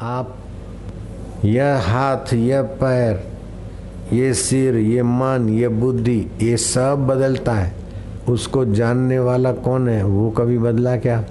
[0.00, 0.36] आप,
[1.44, 3.26] यह हाथ, यह पैर,
[4.12, 7.74] ये सिर, ये मन, ये बुद्धि, ये सब बदलता है।
[8.28, 10.04] उसको जानने वाला कौन है?
[10.04, 11.24] वो कभी बदला क्या?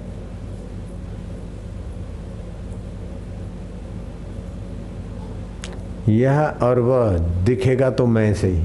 [6.08, 8.64] यह और वह दिखेगा तो मैं से ही।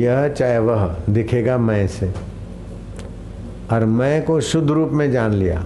[0.00, 2.14] यह चाहे वह दिखेगा मैं से।
[3.72, 5.64] और मैं को शुद्ध रूप में जान लिया।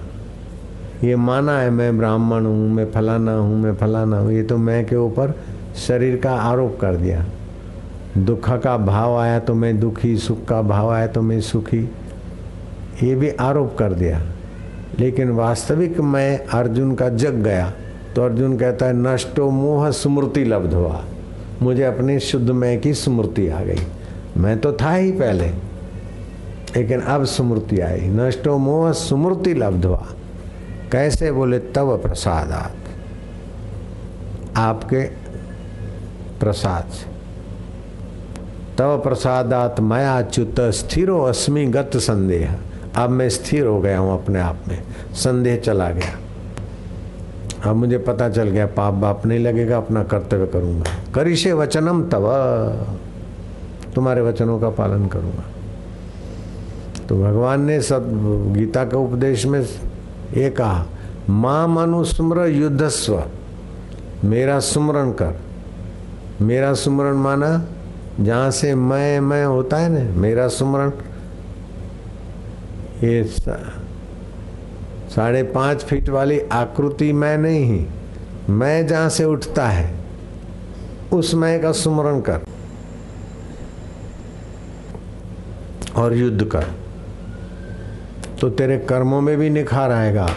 [1.07, 4.87] ये माना है मैं ब्राह्मण हूँ, मैं फलाना हूँ, मैं फलाना हूँ। ये तो मैं
[4.87, 5.35] के ऊपर
[5.77, 7.25] शरीर का आरोप कर दिया।
[8.19, 11.91] दुख का भाव आया तो मैं दुखी, सुख का भाव आया तो मैं सुखी।
[13.03, 14.23] ये भी आरोप कर दिया।
[14.99, 17.73] लेकिन वास्तविक मैं अर्जुन का जग गया।
[18.17, 21.05] तो अर्जुन कहता है, नष्टो मोह स्मृति लब्ध हुआ।
[21.63, 23.87] मुझे अपने शुद्ध मैं की स्मृति आ गई।
[24.37, 25.47] मैं तो था ही पहले,
[26.77, 30.07] लेकिन अब स्मृति आई। नष्टो मोह स्मृति लब्ध हुआ।
[30.93, 32.77] कैसे बोले तब प्रसादात?
[34.57, 35.03] आपके
[36.41, 37.07] प्रसाद से।
[38.79, 42.57] तब प्रसादात मया च्युत स्थिरो अस्मि गत संदेह।
[42.97, 44.83] अब मैं स्थिर हो गया हूँ अपने आप में।
[45.15, 46.19] संदेह चला गया।
[47.71, 52.25] अब मुझे पता चल गया, पाप बाप नहीं लगेगा, अपना कर्तव्य करूँगा। करिशे वचनम तब
[53.95, 55.45] तुम्हारे वचनों का पालन करूँगा।
[57.09, 58.09] तो भगवान ने सब
[58.53, 59.67] गीता के उपदेश में
[60.35, 60.87] ये कहा,
[61.31, 63.23] माँ मनुस्मर युद्धस्व,
[64.25, 65.35] मेरा सुमरण कर।
[66.41, 67.67] मेरा सुमरण माना,
[68.21, 70.91] जहाँ से मैं मैं होता है ना, मेरा सुमरण।
[73.03, 73.25] ये
[75.11, 77.87] साढ़े पाँच फीट वाली आकृति मैं नहीं ही,
[78.51, 79.95] मैं जहाँ से उठता है,
[81.13, 82.45] उस मैं का सुमरण कर
[85.97, 86.65] और युद्ध कर।
[88.41, 90.29] तो तेरे कर्मों में भी निखार आएगा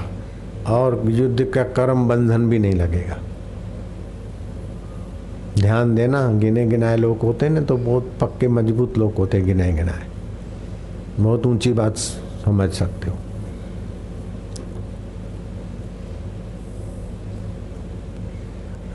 [0.67, 3.17] और युद्ध का कर्म बंधन भी नहीं लगेगा।
[5.55, 9.71] ध्यान देना गिने गिनाए लोग होते ना तो बहुत पक्के, मज़बूत लोग होते हैं गिनाए
[9.73, 10.07] गिनाए
[11.19, 13.17] बहुत ऊँची बात समझ सकते हो।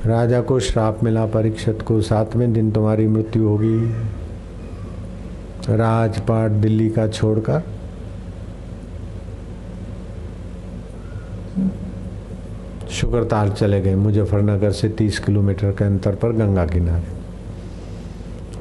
[0.06, 3.78] राजा को श्राप मिला, परीक्षित को सातवें दिन तुम्हारी मृत्यु होगी।
[5.70, 7.62] राजपाट दिल्ली का छोड़कर
[13.14, 17.02] शुक्रताल चले गए, मुजफ्फरनगर से 30 किलोमीटर के अंतर पर गंगा किनारे।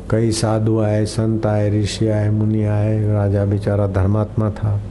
[0.09, 4.81] कई साधु आए, संत आए, ऋषि आए, मुनि आए, राजा बेचारा धर्मात्मा था।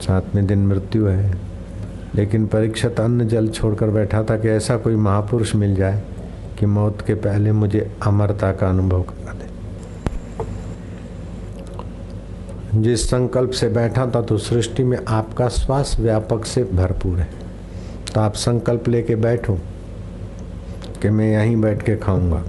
[0.00, 1.36] सातवें दिन मृत्यु है।
[2.14, 6.02] लेकिन परीक्षित अन्न जल छोड़कर बैठा था कि ऐसा कोई महापुरुष मिल जाए
[6.58, 9.48] कि मौत के पहले मुझे अमरता का अनुभव करा दे।
[12.82, 17.47] जिस संकल्प से बैठा था तो सृष्टि में आपका श्वास व्यापक से भरपूर है।
[18.18, 19.58] तो आप संकल्प लेके बैठो
[21.02, 22.44] कि मैं यहीं बैठ के खाऊँगा।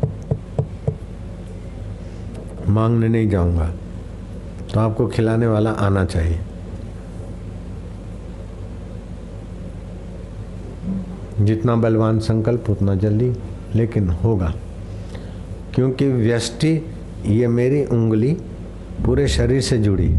[2.67, 3.73] मांगने नहीं जाऊँगा।
[4.73, 6.39] तो आपको खिलाने वाला आना चाहिए।
[11.41, 13.33] जितना बलवान संकल्प, उतना जल्दी,
[13.75, 14.53] लेकिन होगा।
[15.75, 16.85] क्योंकि व्यष्टि,
[17.25, 18.37] ये मेरी उंगली
[19.05, 20.09] पूरे शरीर से जुड़ी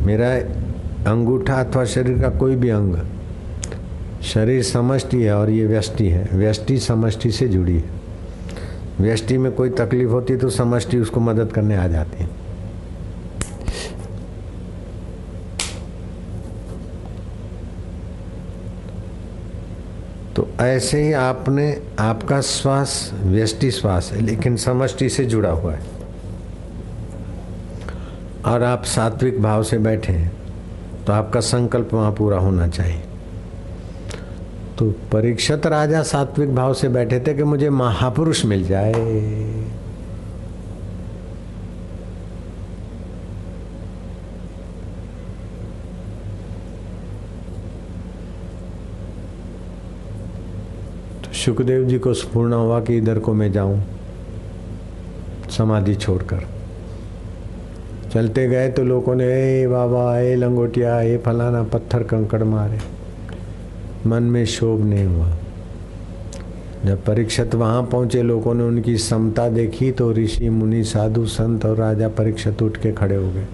[0.00, 0.34] मेरा
[1.10, 3.19] अंगूठा अथवा शरीर का कोई भी अंग
[4.22, 7.98] शरीर समष्टि है और ये व्यष्टि है। व्यष्टि समष्टि से जुड़ी है।
[9.00, 12.28] व्यष्टि में कोई तकलीफ़ होती तो समष्टि उसको मदद करने आ जाती है।
[20.36, 25.80] तो ऐसे ही आपने आपका श्वास व्यष्टि श्वास है, लेकिन समष्टि से जुड़ा हुआ है।
[28.46, 30.32] और आप सात्विक भाव से बैठे हैं
[31.06, 33.02] तो आपका संकल्प वहाँ पूरा होना चाहिए।
[34.80, 38.92] तो परीक्षित राजा सात्विक भाव से बैठे थे कि मुझे महापुरुष मिल जाए।
[51.22, 53.82] तो सुखदेव जी को स्पूर्ण हुआ कि इधर को मैं जाऊँ,
[55.50, 56.46] समाधि छोड़कर।
[58.14, 59.28] चलते गए तो लोगों ने,
[59.60, 62.78] ए बाबा, ए लंगोटिया, ए फलाना पत्थर कंकड़ मारे।
[64.06, 65.36] मन में शोभ नहीं हुआ।
[66.84, 71.76] जब परीक्षित वहाँ पहुँचे, लोगों ने उनकी समता देखी तो ऋषि, मुनि, साधु, संत और
[71.76, 73.46] राजा परीक्षित उठ के खड़े हो गए।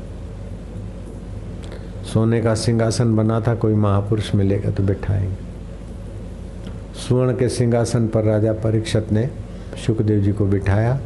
[2.13, 5.35] सोने का सिंहासन बना था, कोई महापुरुष मिलेगा तो बैठाएँगे।
[6.95, 9.31] स्वर्ण के सिंहासन पर राजा परीक्षित ने
[9.87, 11.01] सुखदेव जी को बिठाया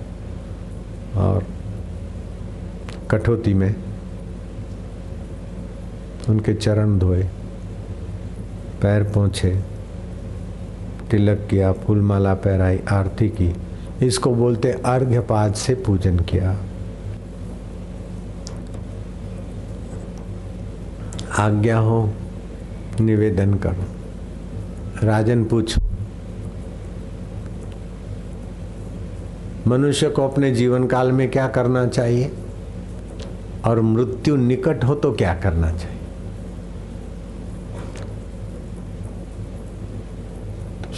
[1.16, 1.44] और
[3.10, 3.74] कठौती में
[6.28, 7.26] उनके चरण धोए।
[8.82, 9.60] पैर पहुँचे
[11.10, 13.54] तिलक किया, फूलमाला पहराई, आरती की।
[14.02, 16.56] इसको बोलते अर्घ्यपाद से पूजन किया।
[21.38, 22.12] आज्ञा हो,
[23.00, 23.84] निवेदन करो।
[25.06, 25.80] राजन पूछो,
[29.66, 32.32] मनुष्य को अपने जीवन काल में क्या करना चाहिए?
[33.64, 35.99] और मृत्यु निकट हो तो क्या करना चाहिए?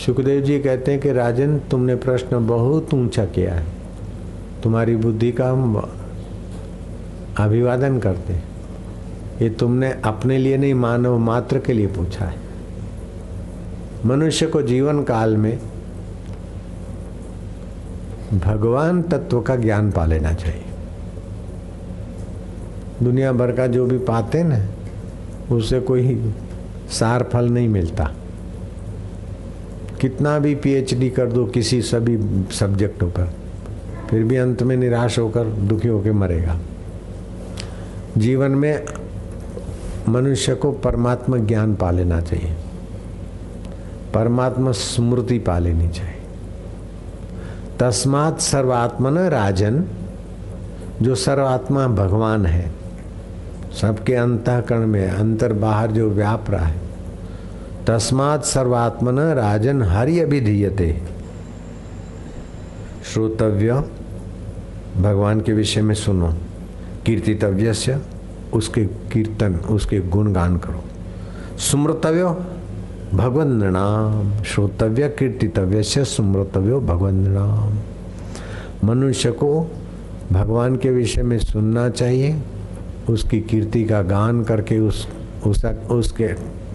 [0.07, 3.67] सुखदेव जी कहते हैं कि, राजन, तुमने प्रश्न बहुत ऊँचा किया है।
[4.63, 5.91] तुम्हारी बुद्धि का हम
[7.41, 8.45] अभिवादन करते हैं।
[9.43, 12.37] ये तुमने अपने लिए नहीं, मानव मात्र के लिए पूछा है।
[14.07, 15.59] मनुष्य को जीवन काल में
[18.35, 20.65] भगवान तत्व का ज्ञान पा लेना चाहिए।
[23.03, 24.67] दुनिया भर का जो भी पाते ना,
[25.55, 26.35] उससे कोई
[26.91, 28.11] सार फल नहीं मिलता।
[30.03, 33.33] कितना भी पीएचडी कर दो किसी सभी सब्जेक्टों पर,
[34.11, 36.59] फिर भी अंत में निराश होकर दुखी होकर मरेगा।
[38.19, 38.87] जीवन में
[40.09, 42.55] मनुष्य को परमात्मा ज्ञान पा लेना चाहिए।
[44.15, 46.15] परमात्मा स्मृति पा लेनी चाहिए।
[47.81, 49.85] तस्मात सर्वात्मन राजन,
[51.03, 52.73] जो सर्वात्मा भगवान है,
[53.81, 56.92] सबके अंतःकरण में, अंतर बाहर जो व्याप रहा है
[57.87, 61.03] तस्मात सर्वात्मन राजन हरि अभिधीयते।
[63.13, 63.73] श्रोतव्य
[64.97, 66.33] भगवान के विषय में सुनो।
[67.07, 67.97] कीर्तितव्य से
[68.53, 70.85] उसके कीर्तन उसके गुणगान करो।
[71.59, 72.25] सुमृतव्य
[73.17, 77.79] भगवंत नाम श्रोतव्य कीर्तितव्य से सुमृतव्यो भगवंत नाम
[78.89, 79.71] मनुष्य को
[80.33, 82.43] भगवान के विषय में सुनना चाहिए।
[83.09, 85.09] उसकी कीर्ति का गान करके उस,
[85.47, 86.29] उस उसके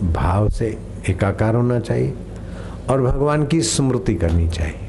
[0.08, 2.14] भाव से एकाकार होना चाहिए
[2.90, 4.80] और भगवान की स्मृति करनी चाहिए।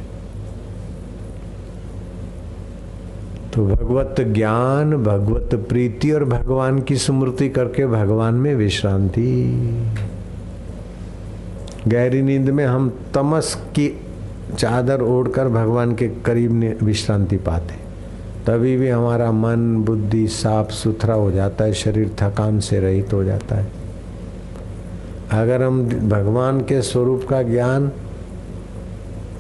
[3.55, 9.53] तो भगवत ज्ञान, भगवत प्रीति और भगवान की स्मृति करके भगवान में विश्रांति।
[11.88, 14.00] गहरी नींद में हम तमस की
[14.59, 17.75] चादर ओढ़कर भगवान के करीब विश्रांति पाते।
[18.47, 23.25] तभी भी हमारा मन, बुद्धि साफ़ सुथरा हो जाता है, शरीर थकान से रहित हो
[23.25, 23.78] जाता है।
[25.33, 27.91] अगर हम भगवान के स्वरूप का ज्ञान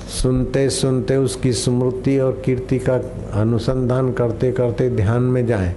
[0.08, 2.94] सुनते सुनते उसकी स्मृति और कीर्ति का
[3.40, 5.74] अनुसंधान करते करते ध्यान में जाएँ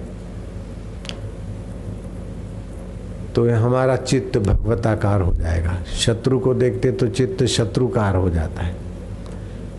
[3.34, 8.76] तो हमारा चित्त भगवताकार हो जाएगा। शत्रु को देखते तो चित्त शत्रुकार हो जाता है।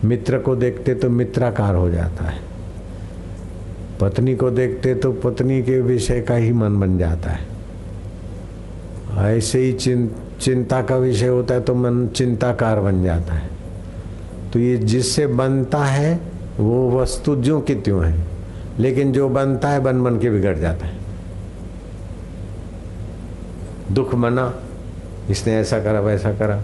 [0.04, 2.40] मित्र को देखते तो मित्राकार हो जाता है।
[4.00, 7.52] पत्नी को देखते तो पत्नी के विषय का ही मन बन जाता है।
[9.36, 10.06] ऐसे ही चिं,
[10.44, 13.50] चिंता का विषय होता है तो मन चिंताकार बन जाता है।
[14.52, 16.20] तो ये जिससे बनता है,
[16.58, 18.24] वो वस्तु जो कि त्यों है।
[18.78, 20.98] लेकिन जो बनता है, बन बन के बिगड़ जाता है।
[23.92, 24.54] दुख मना,
[25.30, 26.62] इसने ऐसा करा, वैसा करा।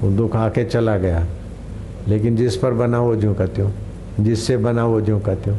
[0.00, 1.26] वो दुख आके चला गया।
[2.08, 3.70] लेकिन जिस पर बना, वो जो कहते हो
[4.20, 5.58] जिससे बना, वो जो कहते हो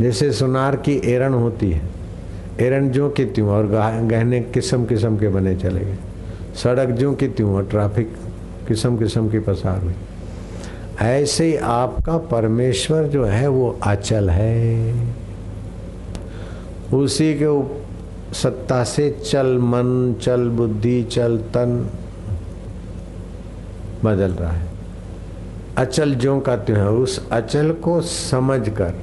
[0.00, 1.99] जैसे सुनार की एरण होती है
[2.60, 3.66] एरण जो की त्यों और
[4.06, 5.96] गहने किस्म किस्म के बने चले गए।
[6.54, 8.12] सड़क जो की त्यों और ट्रैफ़िक
[8.68, 9.94] किस्म किस्म की पसार हुई।
[11.00, 14.94] ऐसे ही आपका परमेश्वर जो है वो अचल है।
[16.94, 17.80] उसी के
[18.34, 21.90] सत्ता से चल मन, चल बुद्धि, चल तन
[24.04, 24.68] बदल रहा है।
[25.78, 28.94] अचल जो का त्यों है उस अचल को समझकर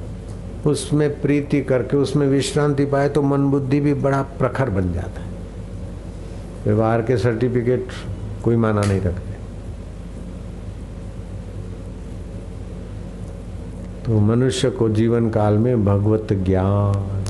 [0.68, 5.28] उसमें प्रीति करके, उसमें विश्रांति पाए तो मन बुद्धि भी बड़ा प्रखर बन जाता है।
[6.64, 7.88] व्यवहार के सर्टिफिकेट
[8.44, 9.36] कोई माना नहीं रखते।
[14.04, 17.24] तो मनुष्य को जीवन काल में भगवत ज्ञान,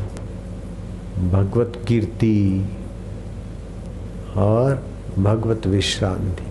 [1.31, 2.69] भगवत कीर्ति
[4.37, 4.83] और
[5.19, 6.48] भगवत विश्रांति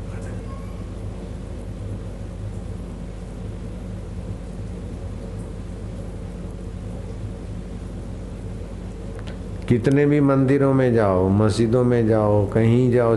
[9.70, 13.16] कितने भी मंदिरों में जाओ, मस्जिदों में जाओ, कहीं जाओ,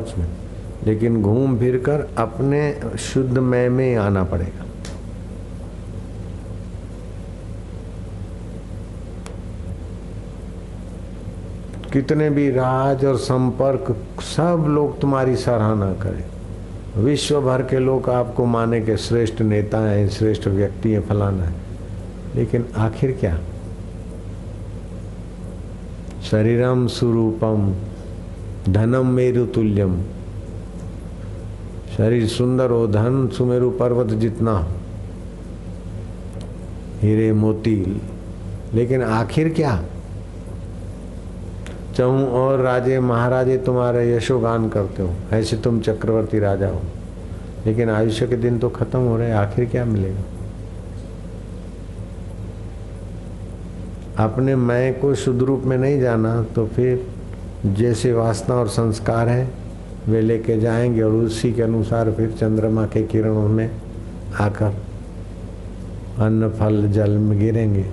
[0.87, 4.65] लेकिन घूम फिर कर अपने शुद्ध मय में आना पड़ेगा।
[11.93, 16.25] कितने भी राज और संपर्क, सब लोग तुम्हारी सराहना करें।
[17.05, 21.55] विश्व भर के लोग आपको माने के श्रेष्ठ नेता हैं, श्रेष्ठ व्यक्ति हैं, फलाना है।
[22.35, 23.39] लेकिन आखिर क्या?
[26.31, 27.75] शरीरम स्वरूपम
[28.73, 30.03] धनम मेरु तुल्यम
[31.97, 34.69] शरीर सुंदर हो धन सुमेरु पर्वत जितना।
[37.03, 38.03] हीरे मोती
[38.75, 39.83] लेकिन आखिर क्या?
[41.97, 46.81] चहू और राजे, महाराजे तुम्हारे यशोगान करते हो। ऐसे तुम चक्रवर्ती राजा हो।
[47.67, 50.23] लेकिन आयुष्य के दिन तो खत्म हो रहे आखिर क्या मिलेगा?
[54.19, 57.07] अपने मैं को शुद्ध रूप में नहीं जाना तो फिर
[57.67, 59.51] जैसे वासना और संस्कार है,
[60.09, 63.71] वे लेके जाएँगे और उसी के अनुसार फिर चंद्रमा के किरणों में
[64.41, 64.77] आकर
[66.19, 67.87] अन्न, फल, जल में गिरेंगे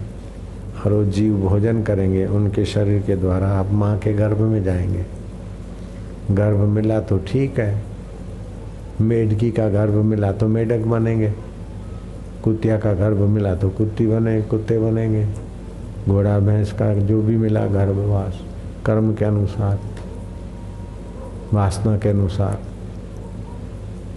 [0.86, 5.06] और वो जीव भोजन करेंगे। उनके शरीर के द्वारा आप माँ के गर्भ में जाएँगे।
[6.32, 7.82] गर्भ मिला तो ठीक है।
[9.02, 11.34] मेढकी का गर्भ मिला तो मेढक बनेंगे।
[12.44, 15.47] कुतिया का गर्भ मिला तो कुत्ती बने, कुत्ते बनेंगे।
[16.08, 18.42] घोड़ा, भैंस का जो भी मिला गर्भवास
[18.86, 19.80] कर्म के अनुसार,
[21.54, 22.60] वासना के अनुसार।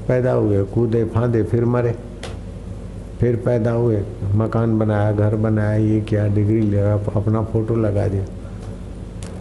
[0.08, 1.94] पैदा हुए, कूदे, फांदे, फिर मरे।
[3.20, 4.02] फिर पैदा हुए,
[4.34, 8.24] मकान बनाया, घर बनाया, ये क्या, डिग्री लिया अपना फ़ोटो लगा दिया।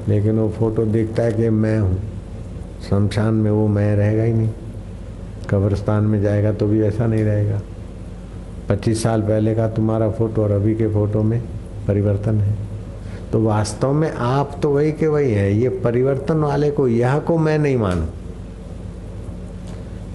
[0.08, 2.00] लेकिन वो फ़ोटो देखता है कि मैं हूँ।
[2.90, 4.50] शमशान में वो मैं रहेगा ही नहीं।
[5.50, 7.62] कब्रस्तान में जाएगा तो भी ऐसा नहीं रहेगा।
[8.70, 11.44] पच्चीस साल पहले का तुम्हारा फ़ोटो और अभी के फ़ोटो में
[11.90, 12.56] परिवर्तन है।
[13.32, 17.38] तो वास्तव में आप तो वही के वही है। ये परिवर्तन वाले को यह को
[17.38, 18.06] मैं नहीं मानू।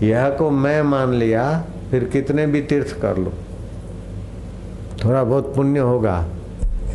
[0.06, 3.32] यह को मैं मान लिया, फिर कितने भी तीर्थ कर लो।
[5.04, 6.26] थोड़ा बहुत पुण्य होगा,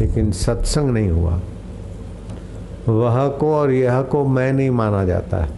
[0.01, 1.41] लेकिन सत्संग नहीं हुआ।
[2.89, 5.49] वह को और यह को मैं नहीं माना जाता। है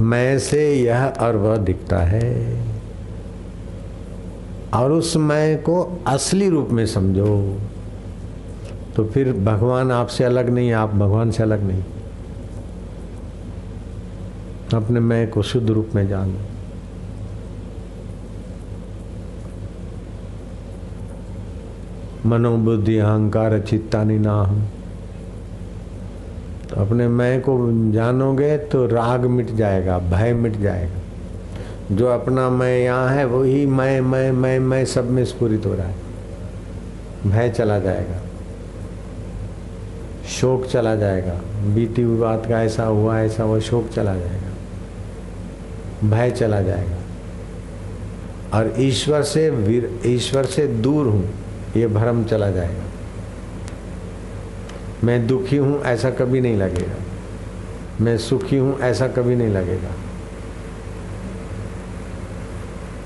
[0.00, 2.63] मैं से यह और वह दिखता है।
[4.74, 7.58] और उस मैं को असली रूप में समझो।
[8.96, 11.82] तो फिर भगवान आपसे अलग नहीं, आप भगवान से अलग नहीं।
[14.74, 16.38] अपने मैं को शुद्ध रूप में जानो
[22.26, 24.62] मनोबुद्धि, अहंकार, चित्तानी ना हम
[26.70, 27.56] तो अपने मैं को
[27.92, 31.00] जानोगे तो राग मिट जाएगा, भय मिट जाएगा।
[31.92, 35.86] जो अपना मैं यहाँ है, वही मैं मैं मैं मैं सब में स्फुरित हो रहा
[35.86, 35.94] है।
[37.26, 38.20] भय चला जाएगा।
[40.28, 41.40] शोक चला जाएगा।
[41.74, 44.50] बीती हुई बात का ऐसा हुआ, ऐसा वो शोक चला जाएगा।
[46.10, 46.96] भय चला जाएगा।
[48.58, 49.46] और ईश्वर से
[50.06, 51.30] ईश्वर से दूर हूँ,
[51.76, 52.84] ये भ्रम चला जाएगा।
[55.04, 56.96] मैं दुखी हूँ, ऐसा कभी नहीं लगेगा।
[58.00, 59.90] मैं सुखी हूँ, ऐसा कभी नहीं लगेगा।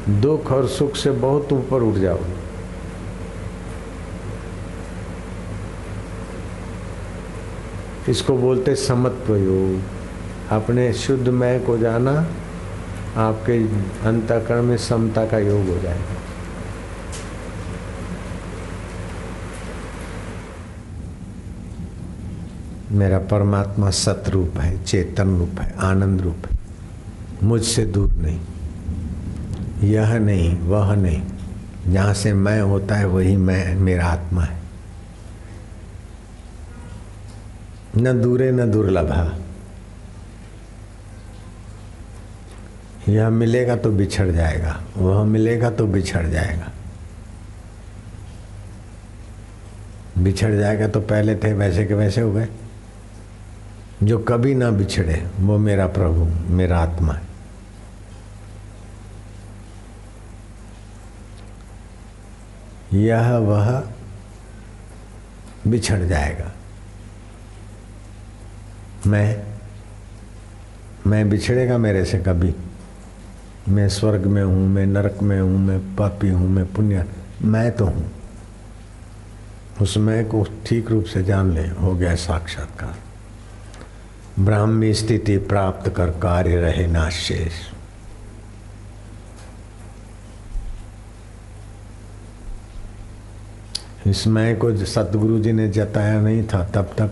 [0.08, 2.36] दुख और सुख से बहुत ऊपर उठ जाओगे
[8.10, 12.12] इसको बोलते समत्व योग अपने शुद्ध मय को जाना,
[13.16, 13.58] आपके
[14.08, 16.16] अंतकरण में समता का योग हो जाएगा
[22.92, 26.58] मेरा परमात्मा सतरूप है, चेतन रूप है, आनंद रूप है।
[27.42, 28.40] मुझसे दूर नहीं।
[29.82, 31.22] यह नहीं, वह नहीं।
[31.92, 34.58] जहाँ से मैं होता है, वही मैं, मेरा आत्मा है।
[37.96, 39.38] न दूरे, न दुर्लभा।
[43.08, 46.72] यह मिलेगा तो बिछड़ जाएगा। वह मिलेगा तो बिछड़ जाएगा।
[50.18, 52.48] बिछड़ जाएगा तो पहले थे, वैसे के वैसे हो गए।
[54.02, 57.27] जो कभी ना बिछड़े, वो मेरा प्रभु, मेरा आत्मा है।
[62.92, 63.88] यह वह
[65.66, 66.52] बिछड़ जाएगा।
[69.06, 69.44] मैं
[71.06, 72.54] मैं बिछड़ेगा मेरे से कभी।
[73.68, 77.04] मैं स्वर्ग में हूँ, मैं नरक में हूँ, मैं पापी हूँ, मैं पुण्य,
[77.42, 78.12] मैं तो हूँ।
[79.82, 82.96] उस मैं को ठीक रूप से जान ले, हो गया साक्षात्कार।
[84.42, 87.52] ब्राह्मी स्थिति प्राप्त कर कार्य रहे नाशेष।
[94.08, 97.10] इस मैं को सतगुरु जी ने जताया नहीं था, तब तक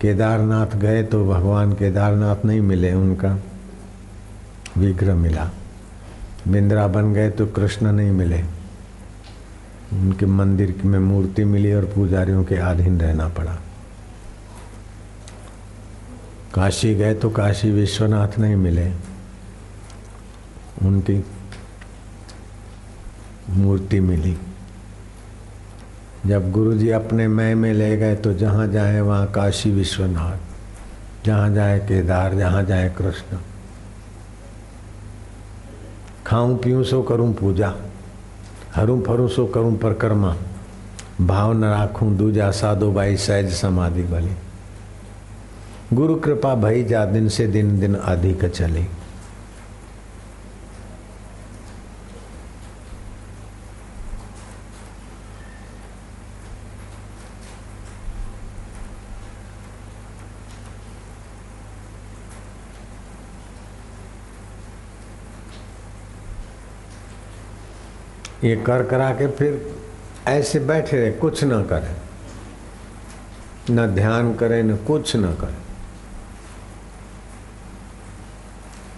[0.00, 3.38] केदारनाथ गए तो भगवान केदारनाथ नहीं मिले, उनका
[4.78, 5.50] विग्रह मिला।
[6.48, 8.42] वृंदावन गए तो कृष्ण नहीं मिले।
[9.92, 13.58] उनके मंदिर में मूर्ति मिली और पुजारियों के अधीन रहना पड़ा।
[16.54, 18.92] काशी गए तो काशी विश्वनाथ नहीं मिले।
[20.82, 21.24] उनकी
[23.50, 24.36] मूर्ति मिली।
[26.26, 30.38] जब गुरु जी अपने मैं में ले गए तो जहाँ जाए वहाँ काशी विश्वनाथ,
[31.26, 33.38] जहाँ जाए केदार, जहाँ जाए कृष्ण।
[36.26, 37.74] खाऊं पीऊं सो करूँ पूजा,
[38.74, 40.34] हरू फरू सो करूँ परकर्मा
[41.20, 44.34] भाव न राखूं दूजा साधो भाई सहज समाधि भली
[45.92, 48.86] गुरु कृपा भई जा दिन से दिन दिन अधिक चली।
[68.46, 69.76] ये कर करा के फिर
[70.28, 71.96] ऐसे बैठे रहे, कुछ ना करें।
[73.70, 75.56] न ध्यान करें, न कुछ न करें।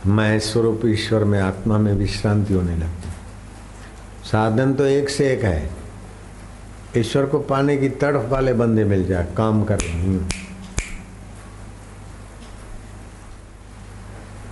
[0.07, 3.09] मैं स्वरूप ईश्वर में, आत्मा में विश्रांति होने लगती।
[4.28, 5.71] साधन तो एक से एक है।
[6.97, 10.28] ईश्वर को पाने की तड़फ वाले बंदे मिल जाए, काम कर रहे हूँ।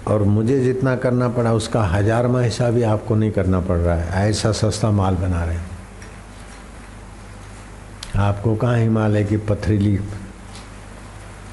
[0.06, 4.30] और मुझे जितना करना पड़ा, उसका हजारमा हिस्सा भी आपको नहीं करना पड़ रहा है।
[4.30, 5.66] ऐसा सस्ता माल बना रहे हैं।
[8.16, 10.00] आपको कहाँ हिमालय की पथरीली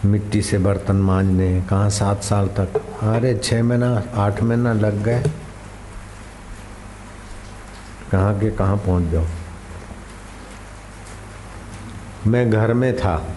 [0.05, 2.81] मिट्टी से बर्तन मांजने कहाँ सात साल तक?
[3.01, 5.23] अरे छः महीना, आठ महीना लग गए।
[8.11, 9.25] कहाँ के कहाँ पहुँच जाओ?
[12.27, 13.27] मैं घर में था।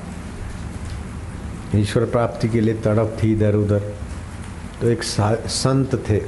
[1.77, 4.06] ईश्वर प्राप्ति के लिए तड़प थी इधर उधर
[4.81, 6.19] तो एक संत थे।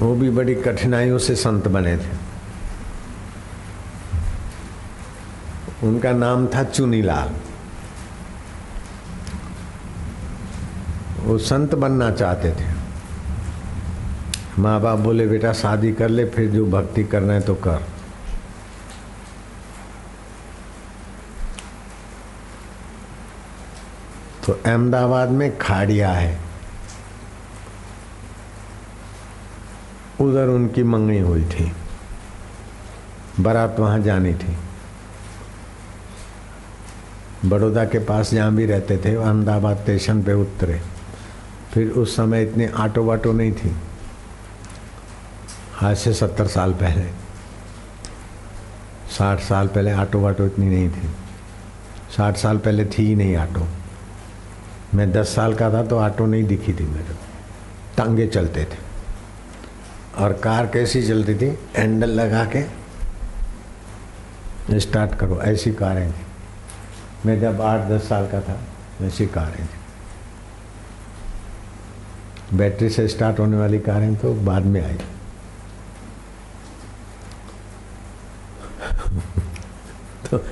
[0.00, 2.10] वो भी बड़ी कठिनाइयों से संत बने थे।
[5.82, 7.34] उनका नाम था चुनीलाल।
[11.22, 12.66] वो संत बनना चाहते थे।
[14.58, 17.91] माँ बाप बोले, बेटा, शादी कर ले, फिर जो भक्ति करना है तो कर।
[24.46, 26.40] तो अहमदाबाद में खाड़िया है।
[30.20, 31.72] उधर उनकी मंगनी हुई थी।
[33.40, 34.56] बारात वहाँ जानी थी।
[37.44, 40.82] बड़ौदा के पास जहाँ भी रहते थे, अहमदाबाद स्टेशन पे उतरे।
[41.74, 43.76] फिर उस समय इतनी ऑटो वाटो नहीं थी।
[45.82, 47.06] आज से सत्तर साल पहले।
[49.10, 51.10] साठ साल पहले ऑटो वाटो इतनी नहीं थी।
[52.16, 53.81] साठ साल पहले थी ही नहीं ऑटो
[54.94, 57.14] मैं दस साल का था तो ऑटो नहीं दिखी थी मेरे।
[57.96, 58.78] टांगे चलते थे।
[60.18, 61.58] और कार कैसी चलती थी?
[61.76, 62.82] हैंडल लगा के।
[64.80, 66.22] स्टार्ट करो, ऐसी कारें थी
[67.26, 68.60] मैं जब आठ, दस साल का था,
[69.00, 69.82] वैसी कारें थी
[72.56, 74.98] बैटरी से स्टार्ट होने वाली कारें तो बाद में आई।
[80.30, 80.44] तो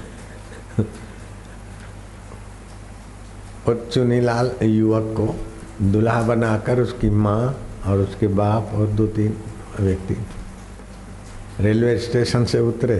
[3.74, 5.34] चुनीलाल युवक को
[5.82, 7.42] दुल्हा बनाकर उसकी माँ
[7.86, 9.36] और उसके बाप और दो तीन
[9.80, 10.16] व्यक्ति
[11.60, 12.98] रेलवे स्टेशन से उतरे।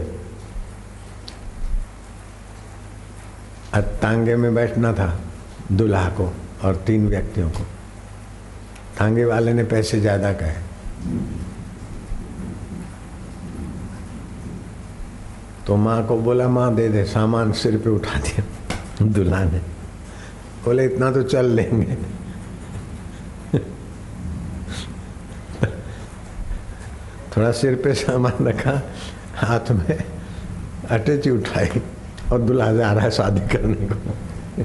[3.75, 5.21] तांगे में बैठना था
[5.73, 6.33] दुल्हा को
[6.65, 7.65] और तीन व्यक्तियों को।
[8.99, 10.55] तांगे वाले ने पैसे ज़्यादा कहे।
[15.67, 19.61] तो माँ को बोला, माँ, दे दे, सामान सिर पे उठा दिया दुल्हा ने।
[20.64, 21.96] बोले, इतना तो चल लेंगे।
[27.37, 28.81] थोड़ा सिर पे सामान रखा,
[29.37, 30.05] हाथ में
[30.90, 31.83] अटैची उठाई
[32.33, 34.64] और दुल्हा जा रहा है शादी करने को।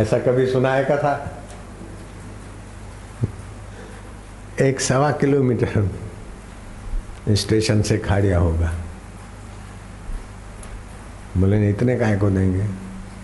[0.00, 1.38] ऐसा कभी सुनाए का था
[4.60, 5.90] एक सवा किलोमीटर
[7.28, 8.72] स्टेशन से खाड़िया होगा।
[11.36, 12.66] बोले, इतने काय को देंगे?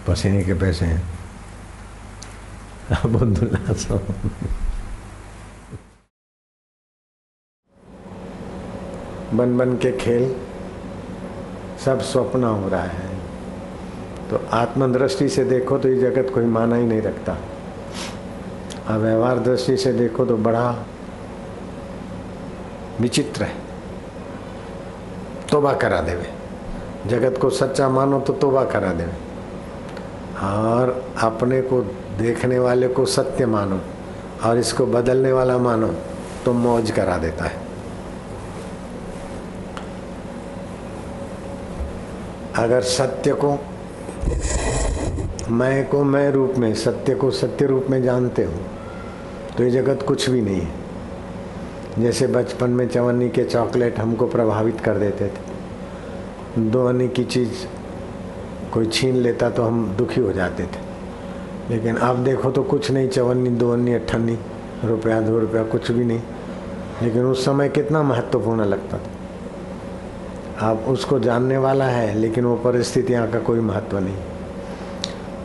[0.06, 1.17] पसीने के पैसे हैं।
[2.92, 3.72] दुल्हा
[9.34, 10.36] बन बन के खेल,
[11.84, 13.18] सब स्वप्न हो रहा है।
[14.30, 17.32] तो आत्मदृष्टि से देखो तो ये जगत कोई माना ही नहीं रखता।
[18.88, 20.84] और व्यवहार दृष्टि से देखो तो बड़ा
[23.00, 23.54] विचित्र है।
[25.50, 26.30] तोबा करा देवे।
[27.06, 29.12] जगत को सच्चा मानो तो तोबा करा देवे।
[30.42, 31.82] और अपने को
[32.18, 33.80] देखने वाले को सत्य मानो
[34.44, 35.88] और इसको बदलने वाला मानो
[36.44, 37.66] तो मौज करा देता है।
[42.56, 43.50] अगर सत्य को,
[45.50, 48.52] मैं को मैं रूप में, सत्य को सत्य रूप में जानते हो
[49.56, 54.80] तो ये जगत कुछ भी नहीं है। जैसे बचपन में चवन्नी के चॉकलेट हमको प्रभावित
[54.80, 57.64] कर देते थे। दो अन्नी की चीज़
[58.72, 60.87] कोई छीन लेता तो हम दुखी हो जाते थे।
[61.70, 64.38] लेकिन अब देखो तो कुछ नहीं, चवन्नी दो अन्नी अट्ठन्नी
[64.84, 66.22] रुपया, दो रुपया, कुछ भी नहीं।
[67.02, 69.10] लेकिन उस समय कितना महत्वपूर्ण लगता था।
[70.70, 74.16] अब उसको जानने वाला है, लेकिन वो परिस्थितियाँ का कोई महत्व नहीं।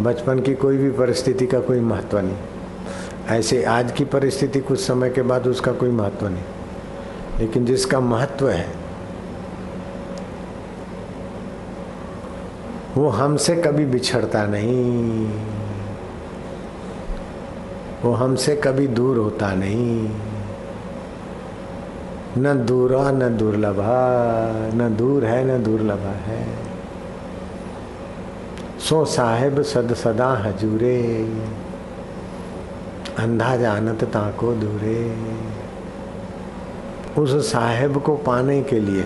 [0.01, 2.37] बचपन की कोई भी परिस्थिति का कोई महत्व नहीं।
[3.29, 6.43] ऐसे आज की परिस्थिति कुछ समय के बाद उसका कोई महत्व नहीं।
[7.39, 8.67] लेकिन जिसका महत्व है,
[12.95, 15.29] वो हमसे कभी बिछड़ता नहीं।
[18.05, 20.09] वो हमसे कभी दूर होता नहीं।
[22.37, 23.95] न दूरा, न दुर्लभा,
[24.73, 26.47] न दूर है, न दुर्लभा है।
[28.79, 31.01] सो साहेब सद सदा हजूरे,
[33.19, 35.17] अंधा जानत ताको दूरे।
[37.17, 39.05] उस साहेब को पाने के लिए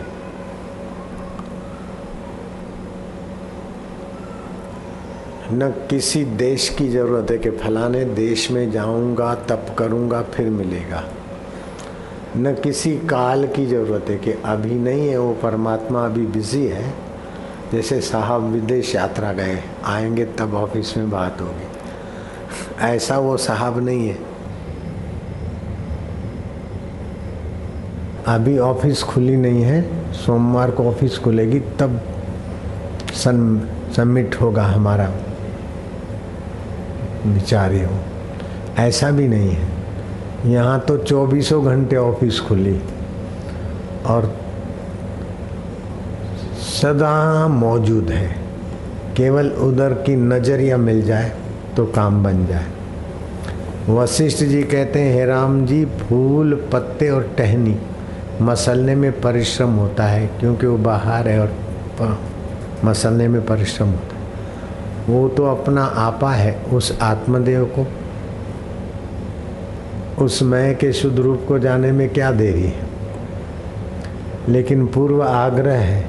[5.52, 11.04] न किसी देश की ज़रूरत है कि फलाने देश में जाऊँगा, तप करूँगा, फिर मिलेगा।
[12.38, 16.94] न किसी काल की ज़रूरत है कि अभी नहीं है, वो परमात्मा अभी बिज़ी है।
[17.72, 21.68] जैसे साहब विदेश यात्रा गए, आएँगे तब ऑफ़िस में बात होगी।
[22.82, 24.18] ऐसा वो साहब नहीं है।
[28.28, 32.02] अभी ऑफ़िस खुली नहीं है, सोमवार को ऑफ़िस खुलेगी, तब
[33.14, 35.14] सन सबमिट होगा हमारा।
[37.34, 38.00] विचार हो।
[38.78, 39.68] ऐसा भी नहीं है।
[40.46, 42.82] यहाँ तो चौबीसों घंटे ऑफ़िस खुली।
[44.06, 44.36] और
[46.82, 48.36] सदा मौजूद है।
[49.18, 51.32] केवल उधर की नज़रिया मिल जाए
[51.78, 52.66] तो काम बन जाए।
[53.90, 57.76] वशिष्ठ जी कहते हैं, हे राम जी, फूल, पत्ते और टहनी
[58.42, 61.52] मसलने में परिश्रम होता है, क्योंकि वो बाहर है और
[62.86, 64.07] मसलने में परिश्रम होता
[65.10, 67.88] वो तो अपना आपा है उस आत्मदेव को।
[70.26, 72.88] उस मय के शुद्ध रूप को जाने में क्या देरी है?
[74.50, 76.06] लेकिन पूर्व आग्रह है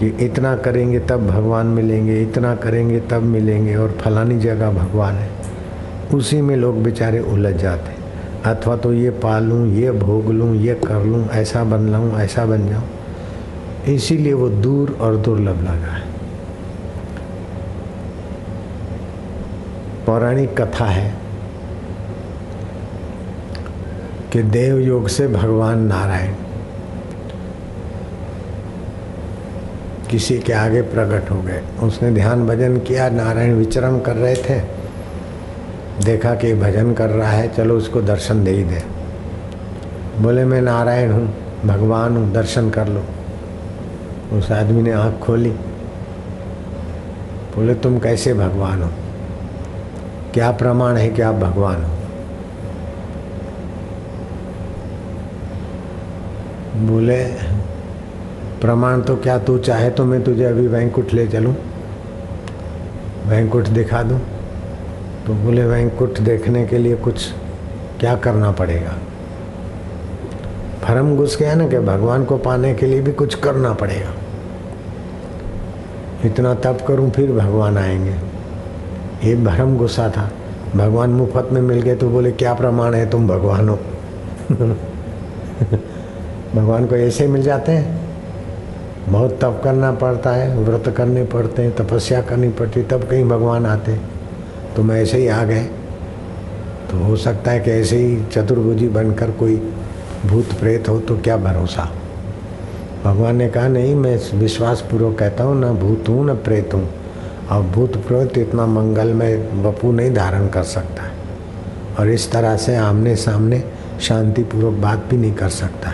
[0.00, 5.30] कि इतना करेंगे तब भगवान मिलेंगे, इतना करेंगे तब मिलेंगे और फलानी जगह भगवान है।
[6.14, 7.98] उसी में लोग बेचारे उलझ जाते हैं।
[8.42, 12.68] अथवा तो ये पालूँ, ये भोग लूँ, ये कर लूँ, ऐसा बन लूँ ऐसा बन
[12.68, 12.84] जाऊँ।
[13.94, 16.07] इसीलिए वो दूर और दुर्लभ लगा है।
[20.08, 21.14] पौराणिक कथा है
[24.32, 26.32] कि देव योग से भगवान नारायण।
[30.10, 34.60] किसी के आगे प्रकट हो गए। उसने ध्यान भजन किया, नारायण विचरण कर रहे थे।
[36.04, 38.82] देखा कि भजन कर रहा है, चलो उसको दर्शन दे ही दे।
[40.20, 41.34] बोले, मैं नारायण हूँ,
[41.66, 43.04] भगवान हूँ, दर्शन कर लो।
[44.38, 45.50] उस आदमी ने आँख खोली।
[47.56, 48.90] बोले, तुम कैसे भगवान हो?
[50.34, 51.90] क्या प्रमाण है कि आप भगवान हो?
[56.86, 57.24] बोले,
[58.60, 61.54] प्रमाण तो क्या तू चाहे तो मैं तुझे अभी वैंकुट ले चलूँ।
[63.26, 64.20] वैंकुट दिखा दूँ?
[65.26, 67.32] तो बोले वैंकुट देखने के लिए कुछ
[68.00, 68.94] क्या करना पड़ेगा?
[70.82, 74.14] भरम घुस गया ना कि भगवान को पाने के लिए भी कुछ करना पड़ेगा।
[76.24, 78.37] इतना तप करूँ, फिर भगवान आएँगे।
[79.24, 80.30] ये भरम गुस्सा था।
[80.76, 83.10] भगवान मुफ़्त में मिल गए तो बोले, क्या प्रमाण है?
[83.10, 83.78] तुम भगवान हो।
[86.54, 88.08] भगवान को ऐसे मिल जाते हैं।
[89.08, 93.66] बहुत तप करना पड़ता है, व्रत करने पड़ते हैं, तपस्या करनी पड़ती तब कहीं भगवान
[93.66, 93.92] आते
[94.76, 95.62] तो मैं ऐसे ही आ गए।
[96.90, 99.56] तो हो सकता है कि ऐसे ही चतुर्भुजी बनकर कोई
[100.26, 101.92] भूत प्रेत हो तो क्या भरोसा?
[103.04, 106.88] भगवान ने कहा, नहीं, मैं विश्वासपूर्वक कहता हूँ, ना भूत हूँ, न प्रेत हूँ।
[107.50, 111.12] और भूत प्रेत इतना मंगल में वपू नहीं धारण कर सकता है।
[111.98, 113.62] और इस तरह से आमने सामने
[114.00, 115.92] शांतिपूर्वक बात भी नहीं कर सकता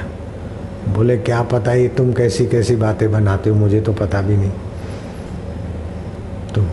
[0.94, 3.56] बोले, क्या पता ये तुम कैसी कैसी बातें बनाते हो?
[3.56, 4.50] मुझे तो पता भी नहीं।
[6.54, 6.64] तो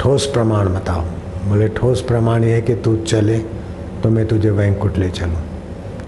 [0.00, 1.02] ठोस प्रमाण बताओ।
[1.48, 3.38] बोले, ठोस प्रमाण ये है कि तू चले
[4.02, 5.42] तो मैं तुझे वैंकुट ले चलूँ।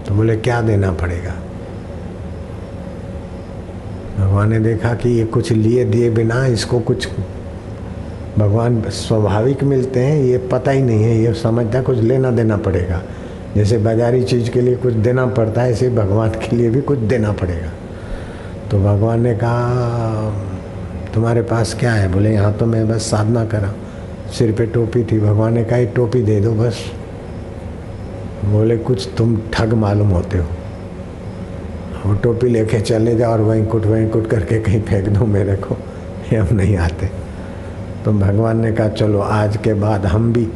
[0.07, 1.33] तो बोले, क्या देना पड़ेगा?
[4.17, 7.07] भगवान ने देखा कि ये कुछ लिए दिए बिना इसको कुछ
[8.39, 13.01] भगवान स्वाभाविक मिलते हैं, ये पता ही नहीं है, ये समझता कुछ लेना देना पड़ेगा।
[13.55, 16.99] जैसे बाजारी चीज़ के लिए कुछ देना पड़ता है, ऐसे भगवान के लिए भी कुछ
[16.99, 17.71] देना पड़ेगा।
[18.71, 20.45] तो भगवान ने कहा,
[21.13, 22.13] तुम्हारे पास क्या है?
[22.13, 23.73] बोले, यहाँ तो मैं बस साधना करा
[24.33, 26.77] सिर पे टोपी थी। भगवान ने कहा टोपी दे दो बस।
[28.45, 30.45] बोले, कुछ तुम ठग मालूम होते हो।
[32.05, 35.55] वो टोपी लेके चले जाओ और वहीं कुट वहीं कुट करके कहीं फेंक दो मेरे
[35.55, 35.77] को।
[36.33, 37.28] ये हम नहीं आते।
[38.05, 40.47] तो भगवान ने कहा, चलो, आज के बाद हम भी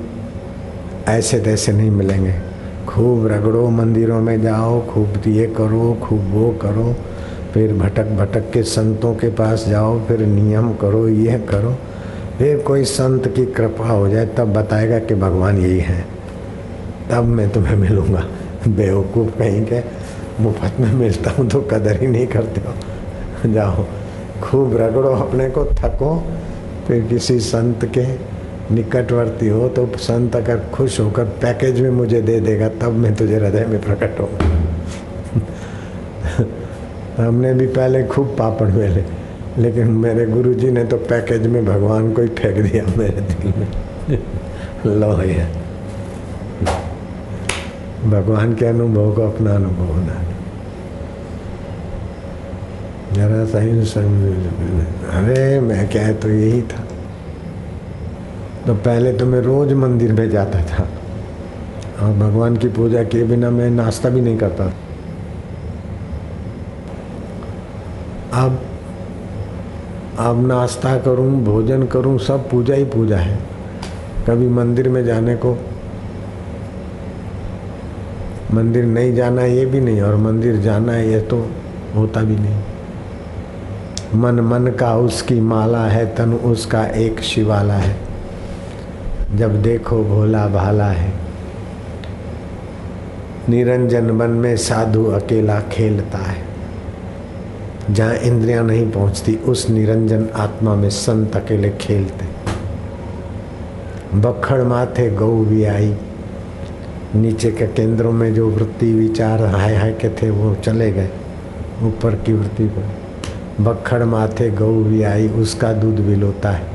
[1.08, 2.34] ऐसे तैसे नहीं मिलेंगे।
[2.88, 6.95] खूब रगड़ो मंदिरों में जाओ, खूब ये करो, खूब वो करो,
[7.53, 11.75] फिर भटक भटक के संतों के पास जाओ, फिर नियम करो, ये करो।
[12.38, 16.06] फिर कोई संत की कृपा हो जाए, तब बताएगा कि भगवान यही है।
[17.12, 18.25] तब मैं तुम्हें मिलूँगा।
[18.67, 19.79] बेवकूफ़ कहीं के
[20.43, 23.86] मुफ़्त में मिलता हूँ तो कदर ही नहीं करते हो। जाओ,
[24.41, 26.27] खूब रगड़ो अपने को, थको
[26.88, 28.34] फिर किसी संत के
[28.76, 33.36] निकटवर्ती हो तो संत अगर खुश होकर पैकेज में मुझे दे देगा, तब मैं तुझे
[33.36, 34.46] हृदय में प्रकट होगा
[37.28, 39.04] हमने भी पहले खूब पापड़ मेले
[39.58, 43.67] लेकिन मेरे गुरुजी ने तो पैकेज में भगवान को ही फेंक दिया मेरे दिल में।
[45.00, 45.52] लो है
[48.06, 50.33] भगवान के अनुभव को अपना अनुभव होना
[53.13, 53.80] जरा सही
[55.12, 56.84] अरे मैं क्या है तो यही था।
[58.67, 60.88] तो पहले तो मैं रोज मंदिर में जाता था।
[62.02, 64.65] और भगवान की पूजा किए बिना मैं नाश्ता भी नहीं करता
[68.36, 68.62] अब
[70.19, 73.38] अब नाश्ता करूँ, भोजन करूँ, सब पूजा ही पूजा है।
[74.28, 75.54] कभी मंदिर में जाने को,
[78.54, 81.38] मंदिर नहीं जाना ये भी नहीं, और मंदिर जाना ये तो
[81.95, 82.72] होता भी नहीं।
[84.15, 87.95] मन मन का उसकी माला है, तन उसका एक शिवाला है।
[89.36, 91.13] जब देखो भोला भाला है।
[93.49, 96.43] निरंजन वन में साधु अकेला खेलता है।
[97.91, 102.34] जहाँ इंद्रियाँ नहीं पहुँचती, उस निरंजन आत्मा में संत अकेले खेलते
[104.17, 105.97] बखड़ माथे गौ भी आई।
[107.15, 111.10] नीचे के केंद्रों में जो वृत्ति विचार हाय हाय के थे, वो चले गए।
[111.84, 113.03] ऊपर की वृत्ति पर।
[113.62, 116.72] बखड़ माथे गऊ भी आई, उसका दूध भी लोता है।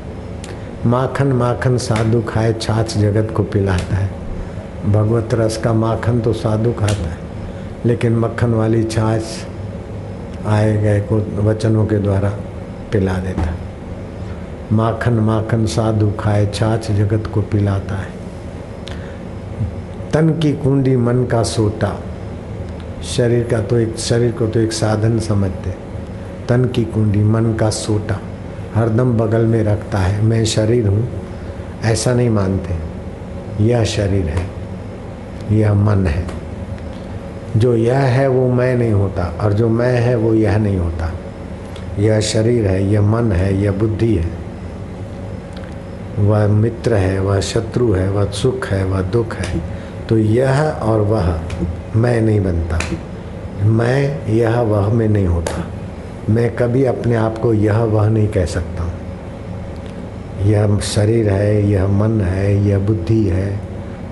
[0.87, 4.11] माखन माखन साधु खाए, छाछ जगत को पिलाता है।
[4.93, 7.17] भगवत रस का माखन तो साधु खाता है,
[7.87, 9.23] लेकिन मक्खन वाली छाछ
[10.47, 12.31] आए गए को वचनों के द्वारा
[12.93, 13.43] पिला देता
[14.73, 18.11] माखन माखन साधु खाए, छाछ जगत को पिलाता है।
[20.13, 21.95] तन की कुंडी मन का सोटा
[23.03, 25.71] शरीर का तो एक, शरीर को तो एक साधन समझते
[26.49, 28.21] तन की कुंडी, मन का सोटा
[28.75, 31.09] हरदम बगल में रखता है। मैं शरीर हूँ,
[31.85, 32.75] ऐसा नहीं मानते।
[33.65, 34.47] यह शरीर है,
[35.59, 36.27] यह मन है।
[37.57, 41.13] जो यह है, वो मैं नहीं होता और जो मैं है, वो यह नहीं होता।
[41.99, 44.31] यह शरीर है, यह मन है, यह बुद्धि है।
[46.19, 49.63] वह मित्र है, वह शत्रु है, वह सुख है, वह दुख है।
[50.09, 51.41] तो यह और वह
[51.97, 52.79] मैं नहीं बनता।
[53.63, 55.67] मैं, यह, वह में नहीं होता।
[56.31, 58.93] मैं कभी अपने आप को यह वह नहीं कह सकता।
[60.43, 63.61] यह शरीर है, यह मन है, यह बुद्धि है,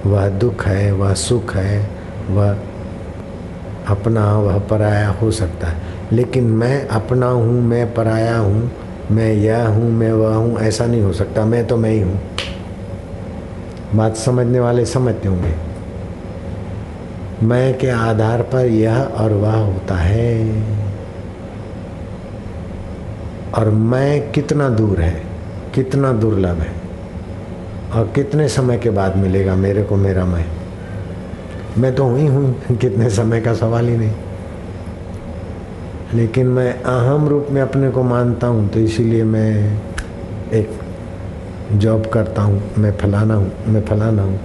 [0.07, 1.91] वह दुख है, वह सुख है,
[2.31, 2.57] वह
[3.89, 5.77] अपना, वह पराया हो सकता है।
[6.13, 8.71] लेकिन मैं अपना हूँ, मैं पराया हूँ,
[9.11, 12.21] मैं यह हूँ, मैं वह हूँ, ऐसा नहीं हो सकता। मैं तो मैं ही हूँ।
[13.95, 15.55] बात समझने वाले समझते होंगे।
[17.43, 20.86] मैं के आधार पर यह और वह होता है।
[23.55, 25.23] और मैं कितना दूर है,
[25.75, 26.73] कितना दुर्लभ है,
[27.93, 30.45] और कितने समय के बाद मिलेगा मेरे को मेरा मैं?
[31.79, 34.13] मैं तो हुई हूँ, कितने समय का सवाल ही नहीं।
[36.15, 39.81] लेकिन मैं अहम रूप में अपने को मानता हूँ तो इसीलिए मैं
[40.53, 40.79] एक
[41.75, 44.39] जॉब करता हूँ, मैं फलाना हूँ, मैं फलाना हूँ।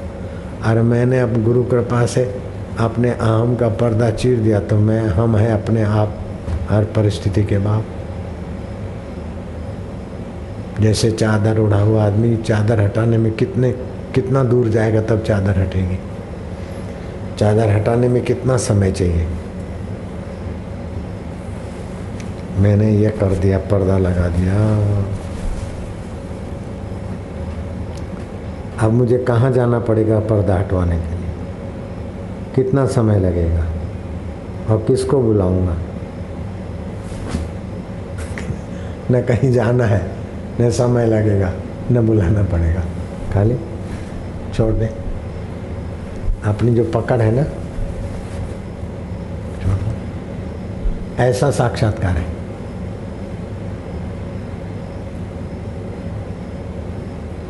[0.62, 2.24] और मैंने अब गुरु कृपा से
[2.80, 6.18] अपने अहम का पर्दा चीर दिया तो मैं हम है अपने आप,
[6.70, 7.86] हर परिस्थिति के बाप।
[10.82, 13.72] जैसे चादर उड़ा हुआ आदमी चादर हटाने में कितने,
[14.16, 16.00] कितना दूर जाएगा तब चादर हटेगी।
[17.38, 19.28] चादर हटाने में कितना समय चाहिए?
[22.58, 24.78] मैंने ये कर दिया, पर्दा लगा दिया।
[28.88, 31.30] अब मुझे कहाँ जाना पड़ेगा पर्दा हटवाने के लिए?
[32.56, 33.66] कितना समय लगेगा?
[34.70, 35.76] और किसको बुलाऊँगा?
[39.12, 40.21] न कहीं जाना है।
[40.62, 41.54] न समय लगेगा?
[41.92, 42.82] न बुलाना पड़ेगा।
[43.34, 43.56] खाली
[44.54, 44.86] छोड़ दे।
[46.46, 47.44] अपनी जो पकड़ है ना,
[49.64, 52.42] छोड़ दो। ऐसा साक्षात्कार है।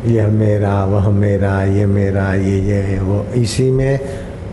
[0.06, 4.00] यह मेरा, वह मेरा, ये मेरा, ये ये, वो, इसी में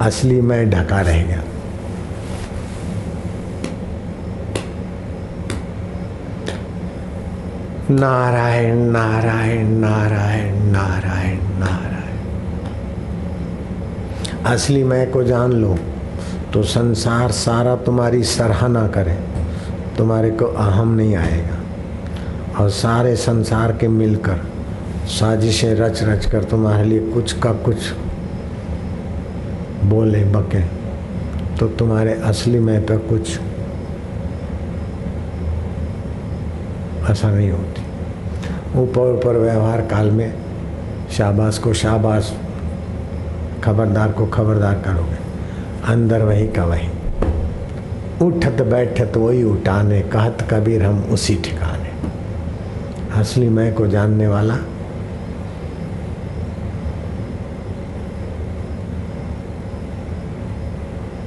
[0.00, 1.42] असली मैं ढका रह गया।
[7.90, 12.16] नारायण नारायण नारायण नारायण नारायण।
[14.46, 15.76] असली मैं को जान लो
[16.54, 19.14] तो संसार सारा तुम्हारी सराहना करे,
[19.98, 21.56] तुम्हारे को अहम नहीं आएगा।
[22.58, 24.38] और सारे संसार के मिलकर
[25.10, 27.92] साजिशें रच रच कर तुम्हारे लिए कुछ का कुछ
[29.84, 30.62] बोले, बके
[31.56, 33.38] तो तुम्हारे असली मैं पर कुछ
[37.08, 37.82] असर नहीं होती।
[38.78, 40.34] ऊपर ऊपर व्यवहार काल में
[41.10, 42.36] शाबाश को शाबाश,
[43.64, 45.18] खबरदार को खबरदार करोगे।
[45.92, 46.88] अंदर वही का वही।
[48.22, 51.88] उठत बैठत वही उठाने, कहत कबीर हम उसी ठिकाने।
[53.20, 54.56] असली मैं को जानने वाला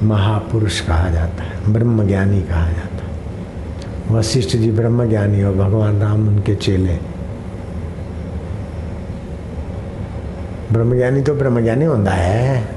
[0.02, 2.81] महापुरुष कहा जाता है ब्रह्म ज्ञानी कहा जाता है।
[4.12, 6.98] वशिष्ठ जी ब्रह्म ज्ञानी और भगवान राम उनके चेले।
[10.72, 12.68] ब्रह्मज्ञानी तो ब्रह्मज्ञानी होता है।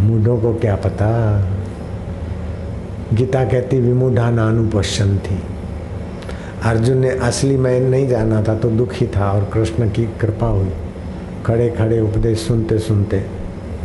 [0.00, 1.08] मूढ़ों को क्या पता?
[3.14, 5.40] गीता कहती, विमूढ़ा नानु पश्चन थी
[6.64, 10.70] अर्जुन ने, असली मैं नहीं जाना था तो दुखी था और कृष्ण की कृपा हुई।
[11.46, 13.24] खड़े खड़े उपदेश सुनते सुनते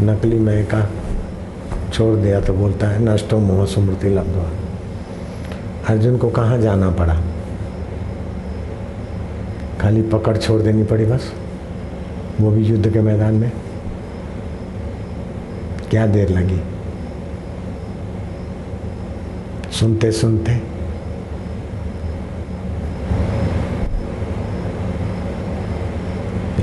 [0.01, 0.89] नकली मैं का
[1.93, 4.52] छोड़ दिया तो बोलता है, नष्टो मोह स्मृति लब्धवा।
[5.89, 7.21] अर्जुन को कहाँ जाना पड़ा?
[9.82, 11.34] खाली पकड़ छोड़ देनी पड़ी बस।
[12.41, 13.52] वो भी युद्ध के मैदान में।
[15.89, 16.62] क्या देर लगी?
[19.71, 20.76] सुनते सुनते।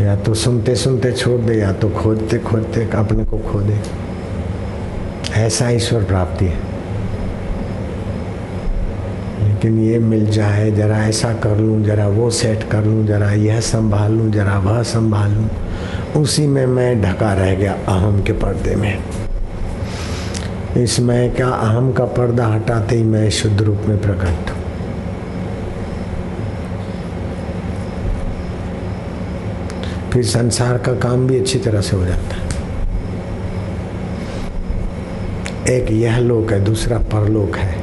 [0.03, 4.02] या तो सुनते सुनते छोड़ दे, या तो खोदते खोदते अपने को खो दे।
[5.35, 6.71] ऐसा ईश्वर प्राप्ति है।
[9.43, 13.61] लेकिन ये मिल जाए, जरा ऐसा कर लूँ, जरा वो सेट कर लूँ, जरा यह
[13.61, 15.49] संभाल लूँ, जरा वह संभाल लूँ,
[16.17, 18.99] उसी में मैं ढका रह गया अहम के पर्दे में।
[20.77, 24.61] इस मैं अहम का पर्दा हटाते ही मैं शुद्ध रूप में प्रकट हूँ।
[30.13, 32.52] फिर संसार का काम भी अच्छी तरह से हो जाता है।
[35.73, 37.81] एक यह लोक है, दूसरा परलोक है।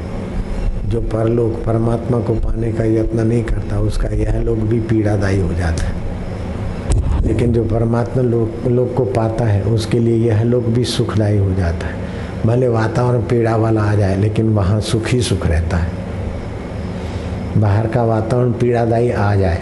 [0.86, 5.54] जो परलोक परमात्मा को पाने का यत्न नहीं करता, उसका यह लोक भी पीड़ादायी हो
[5.54, 10.84] जाता है। लेकिन जो परमात्मा लोग लोग को पाता है, उसके लिए यह लोग भी
[10.84, 11.98] सुखदायी हो जाता है।
[12.46, 15.92] भले वातावरण पीड़ा वाला आ जाए, लेकिन वहाँ सुख ही सुख रहता है।
[17.58, 19.62] बाहर का वातावरण पीड़ादायी आ जाए,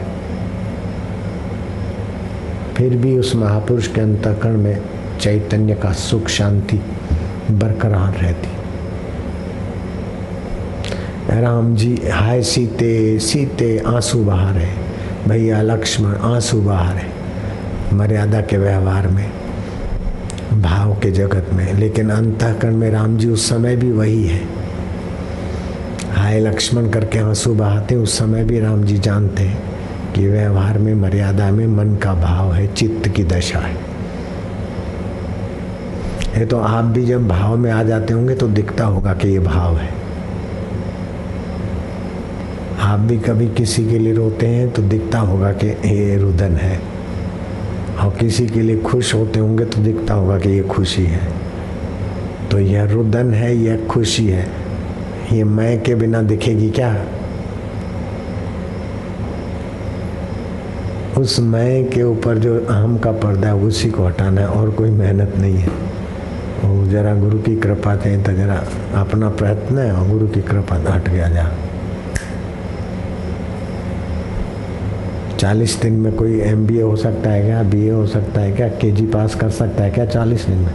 [2.76, 4.82] फिर भी उस महापुरुष के अंतकरण में
[5.20, 6.80] चैतन्य का सुख, शांति
[7.52, 8.48] बरकरार रहती।
[11.42, 14.88] राम जी, हाय सीते सीते आँसू बहा रहे।
[15.28, 17.18] भैया लक्ष्मण, आँसू बहा रहे।
[17.96, 19.32] मर्यादा के व्यवहार में,
[20.62, 24.42] भाव के जगत में, लेकिन अंतःकरण में राम जी उस समय भी वही है।
[26.12, 29.64] हाय लक्ष्मण करके आँसू बहाते, उस समय भी राम जी जानते हैं
[30.14, 33.97] कि व्यवहार में, मर्यादा में मन का भाव है, चित्त की दशा है।
[36.38, 39.40] ये तो आप भी जब भाव में आ जाते होंगे तो दिखता होगा कि ये
[39.40, 39.90] भाव है।
[42.80, 46.82] आप भी कभी किसी के लिए रोते हैं तो दिखता होगा कि ये रुदन है।
[48.00, 51.34] और किसी के लिए खुश होते होंगे तो दिखता होगा कि ये खुशी है।
[52.52, 54.48] तो यह रुदन है, यह खुशी है।
[55.34, 57.06] ये मैं के बिना दिखेगी क्या?
[61.18, 64.90] उस मैं के ऊपर जो अहम का पर्दा है, उसी को हटाना है, और कोई
[64.90, 65.87] मेहनत नहीं है।
[66.64, 68.56] वो जरा गुरु की कृपा चाहिए तो जरा
[69.02, 71.52] अपना प्रयत्न है, और गुरु की कृपा हट गया जा।
[75.38, 79.06] चालीस दिन में कोई एमबीए हो सकता है क्या बीए हो सकता है क्या के
[79.08, 80.74] पास कर सकता है क्या चालीस दिन में?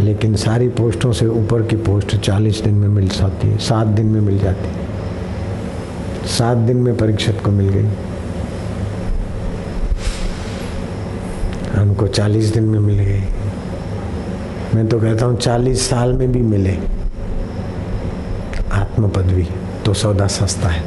[0.00, 4.06] लेकिन सारी पोस्टों से ऊपर की पोस्ट चालीस दिन में मिल सकती है, सात दिन
[4.06, 7.88] में मिल जाती है। सात दिन में परीक्षक को मिल गई।
[11.74, 13.22] हमको चालीस दिन में मिल गई।
[14.74, 16.72] मैं तो कहता हूँ, चालीस साल में भी मिले।
[18.72, 19.46] आत्म पदवी
[19.86, 20.82] तो सौदा सस्ता है।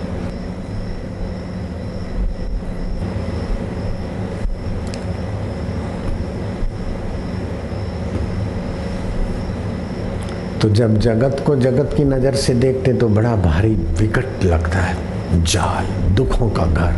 [10.62, 15.44] तो जब जगत को जगत की नज़र से देखते तो बड़ा भारी विकट लगता है।
[15.44, 16.94] जाल, दुखों का घर,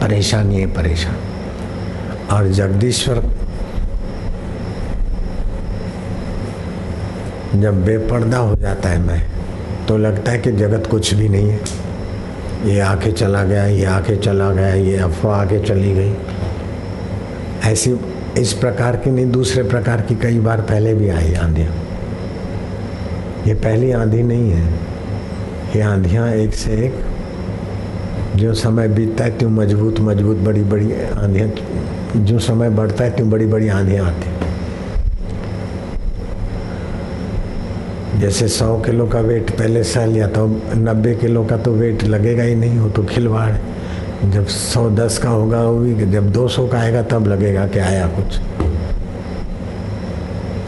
[0.00, 1.16] परेशानी है परेशान।
[2.32, 3.18] और जगदीश्वर
[7.62, 9.22] जब बेपर्दा हो जाता है मैं
[9.88, 11.60] तो लगता है कि जगत कुछ भी नहीं है।
[12.66, 16.14] ये आके चला गया, ये आके चला गया, ये अफवाह आके चली गई।
[17.64, 18.00] ऐसी,
[18.38, 21.74] इस प्रकार की नहीं, दूसरे प्रकार की कई बार पहले भी आई आंधियाँ।
[23.46, 24.72] ये पहली आंधी नहीं है।
[25.76, 26.94] ये आंधियाँ एक से एक,
[28.36, 31.50] जो समय बीतता है, त्यों मज़बूत मज़बूत बड़ी बड़ी आंधियाँ,
[32.16, 34.35] जो समय बढ़ता है, त्यों बड़ी बड़ी आंधियाँ आती
[38.20, 40.46] जैसे सौ किलो का वेट पहले सह लिया तो
[40.76, 43.52] नब्बे किलो का तो वेट लगेगा ही नहीं हो तो खिलवाड़
[44.24, 47.78] जब सौ दस का होगा, वो भी जब दो सौ का आएगा, तब लगेगा कि
[47.78, 48.38] आया कुछ।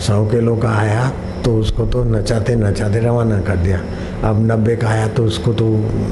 [0.03, 1.09] सौ किलो का आया
[1.45, 3.81] तो उसको तो नचाते नचाते रवाना कर दिया।
[4.25, 5.69] अब नब्बे का आया तो उसको तो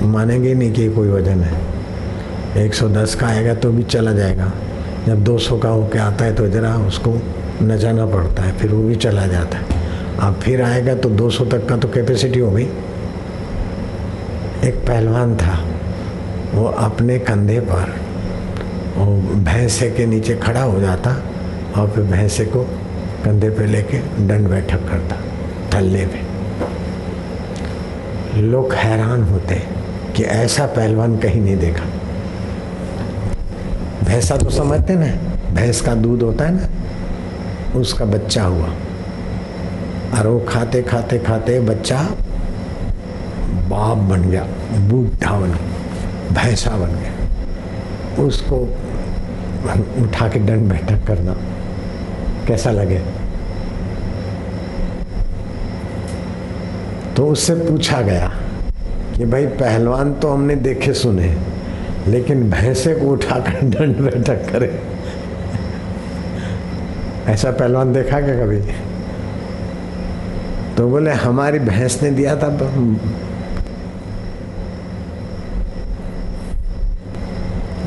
[0.09, 4.53] मानेंगे नहीं कि कोई वज़न है। एक सौ दस का आएगा तो भी चला जाएगा।
[5.07, 7.15] जब दो सौ का होके आता है तो ज़रा उसको
[7.63, 9.76] नचाना पड़ता है, फिर वो भी चला जाता है।
[10.21, 12.65] अब फिर आएगा तो 200 तक का तो कैपेसिटी हो गई।
[14.65, 15.59] एक पहलवान था,
[16.55, 17.95] वो अपने कंधे पर,
[18.97, 19.07] वो
[19.45, 21.11] भैंसे के नीचे खड़ा हो जाता
[21.77, 22.63] और फिर भैंसे को
[23.25, 25.17] कंधे पे लेके दंड बैठक करता,
[25.75, 26.21] थल्ले पे।
[28.41, 29.55] लोग हैरान होते
[30.17, 31.85] कि ऐसा पहलवान कहीं नहीं देखा।
[34.05, 35.07] भैंसा तो समझते ना,
[35.55, 38.69] भैंस का दूध होता है ना, उसका बच्चा हुआ।
[40.15, 42.03] और वो खाते खाते खाते बच्चा
[43.69, 44.45] बाप बन गया,
[44.89, 48.57] बूढ़ा बन गया, भैंसा बन गया। उसको
[50.03, 51.37] उठा के दंड बैठक करना,
[52.47, 53.01] कैसा लगे?
[57.17, 58.33] तो उससे पूछा गया
[59.17, 61.35] कि भाई, पहलवान तो हमने देखे सुने,
[62.09, 64.71] लेकिन भैंसे को उठाकर दंड बैठक करे।
[67.27, 68.61] ऐसा पहलवान देखा क्या कभी?
[70.77, 72.49] तो बोले, हमारी भैंस ने दिया था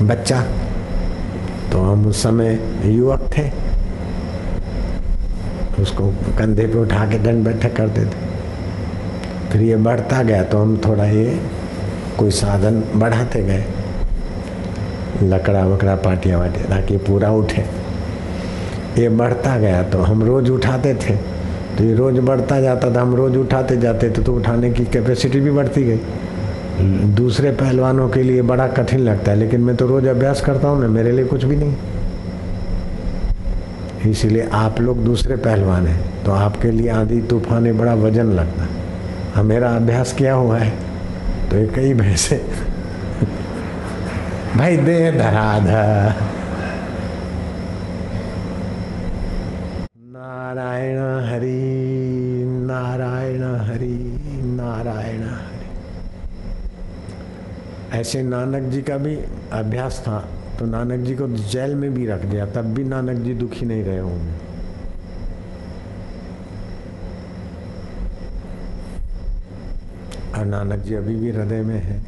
[0.04, 0.42] बच्चा
[1.72, 3.50] तो हम उस समय युवक थे।
[5.82, 8.28] उसको कंधे पे उठा के दंड बैठक करते थे
[9.52, 11.40] फिर ये बढ़ता गया तो हम थोड़ा ये
[12.18, 13.66] कोई साधन बढ़ाते गए।
[15.24, 17.62] लकड़ा वकड़ा पाटिया वाटिया ताकि पूरा उठे।
[18.98, 21.16] ये बढ़ता गया तो हम रोज उठाते थे।
[21.80, 25.40] तो ये रोज बढ़ता जाता था, हम रोज उठाते जाते थे तो उठाने की कैपेसिटी
[25.40, 26.00] भी बढ़ती गई।
[27.16, 30.82] दूसरे पहलवानों के लिए बड़ा कठिन लगता है, लेकिन मैं तो रोज अभ्यास करता हूँ
[30.82, 31.76] ना, मेरे लिए कुछ भी नहीं।
[34.12, 38.70] इसीलिए आप लोग दूसरे पहलवान हैं तो आपके लिए आंधी तूफ़ान बड़ा वज़न लगता है।
[39.46, 40.74] मेरा अभ्यास किया हुआ है?
[41.50, 42.36] तो ये कई भैंसे।
[44.58, 46.16] भाई दे धराधा
[58.00, 59.16] ऐसे नानक जी का भी
[59.54, 60.20] अभ्यास था
[60.60, 63.84] तो नानक जी को जेल में भी रख दिया, तब भी नानक जी दुखी नहीं
[63.84, 64.34] रहे होंगे।
[70.32, 72.00] और नानक जी अभी भी हृदय में है।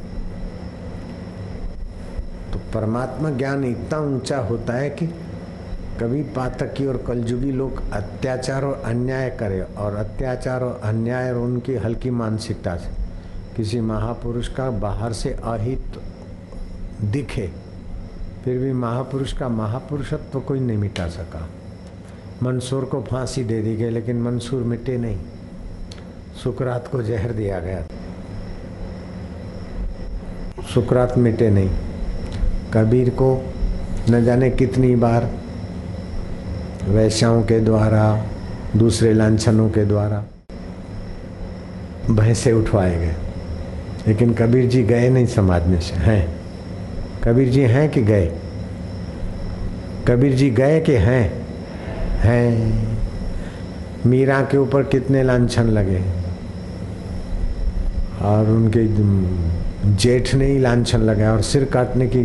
[2.54, 5.08] तो परमात्मा ज्ञान इतना ऊँचा होता है कि
[6.02, 11.76] कभी पातकी और कलजुगी लोग अत्याचार और अन्याय करे, और अत्याचार और अन्याय और उनकी
[11.76, 13.01] हल्की मानसिकता से।
[13.62, 15.97] किसी महापुरुष का बाहर से अहित
[17.03, 17.45] दिखे,
[18.45, 21.41] फिर भी महापुरुष का महापुरुषत्व तो कोई नहीं मिटा सका।
[22.43, 25.20] मंसूर को फांसी दे दी गई, लेकिन मंसूर मिटे नहीं।
[26.43, 27.86] सुकरात को जहर दिया गया।
[30.74, 31.70] सुकरात मिटे नहीं।
[32.74, 33.32] कबीर को
[34.09, 35.32] न जाने कितनी बार
[36.89, 38.26] वैश्याओं के द्वारा,
[38.76, 40.24] दूसरे लाछनों के द्वारा
[42.12, 43.16] भैंसे उठवाए गए।
[44.08, 46.36] लेकिन कबीर जी गए नहीं समाज में से, हैं।
[47.24, 48.32] कबीर जी हैं कि गए?
[50.08, 51.47] कबीर जी गए कि हैं?
[52.10, 52.88] हैं।
[54.06, 56.02] मीरा के ऊपर कितने लाछन लगे?
[58.22, 58.88] और उनके
[59.95, 62.24] जेठ ने ही लाछन लगाया और सिर काटने की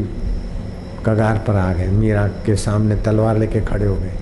[1.06, 4.12] कगार पर आ गए। मीरा के सामने तलवार लेके खड़े हो गए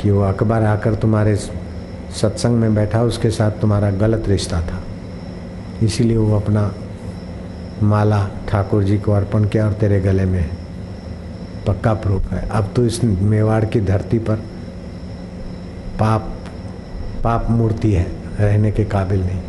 [0.00, 4.82] कि वो अकबर आकर तुम्हारे सत्संग में बैठा, उसके साथ तुम्हारा गलत रिश्ता था।
[5.84, 6.74] इसीलिए वो अपना
[7.82, 10.50] माला ठाकुर जी को अर्पण किया और तेरे गले में
[11.66, 14.36] पक्का प्रूफ है। अब तो इस मेवाड़ की धरती पर
[16.00, 16.30] पाप
[17.24, 18.06] पाप मूर्ति है,
[18.40, 19.40] रहने के काबिल नहीं।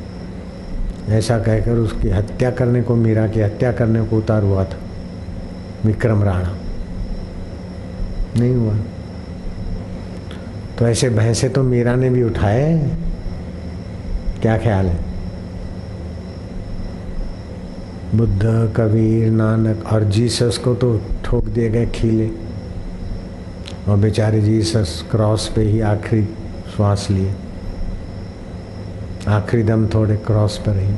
[1.09, 4.77] ऐसा कहकर उसकी हत्या करने को, मीरा की हत्या करने को उतार हुआ था,
[5.85, 6.55] विक्रम राणा।
[8.37, 8.75] नहीं हुआ।
[10.79, 12.91] तो ऐसे भैंसे तो मीरा ने भी उठाए
[14.41, 15.14] क्या ख्याल है?
[18.17, 22.29] बुद्ध, कबीर, नानक, और जीसस को तो ठोक दिए गए खीले।
[23.87, 26.23] और बेचारे जीसस क्रॉस पे ही आखिरी
[26.75, 27.33] श्वास लिए।
[29.27, 30.95] आखिरी दम थोड़े क्रॉस पर ही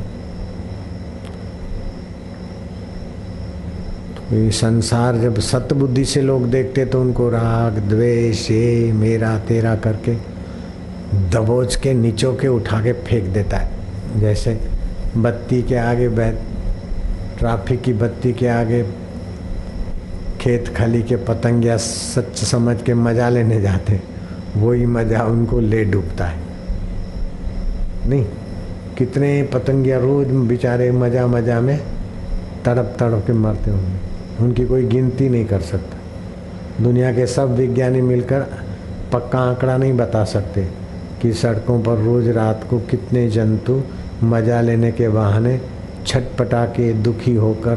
[4.33, 9.75] ये संसार जब सत बुद्धि से लोग देखते तो उनको राग, द्वेष, ये, मेरा, तेरा
[9.75, 10.15] करके
[11.31, 13.71] दबोच के, नीचों के उठा के फेंक देता है।
[14.19, 14.59] जैसे
[15.17, 16.35] बत्ती के आगे बैठ
[17.39, 18.83] ट्रैफ़िक की बत्ती के आगे
[20.41, 23.99] खेत खली के पतंगिया सच समझ के मज़ा लेने जाते
[24.55, 26.39] वही मज़ा उनको ले डूबता है।
[28.09, 28.23] नहीं,
[28.97, 31.77] कितने पतंगिया रोज बेचारे मज़ा मज़ा में
[32.65, 38.01] तड़प तड़प के मरते होंगे। उनकी कोई गिनती नहीं कर सकता। दुनिया के सब विज्ञानी
[38.01, 38.41] मिलकर
[39.13, 40.67] पक्का आंकड़ा नहीं बता सकते
[41.21, 43.81] कि सड़कों पर रोज रात को कितने जंतु
[44.23, 45.59] मज़ा लेने के बहाने
[46.07, 47.75] छटपटा के दुखी होकर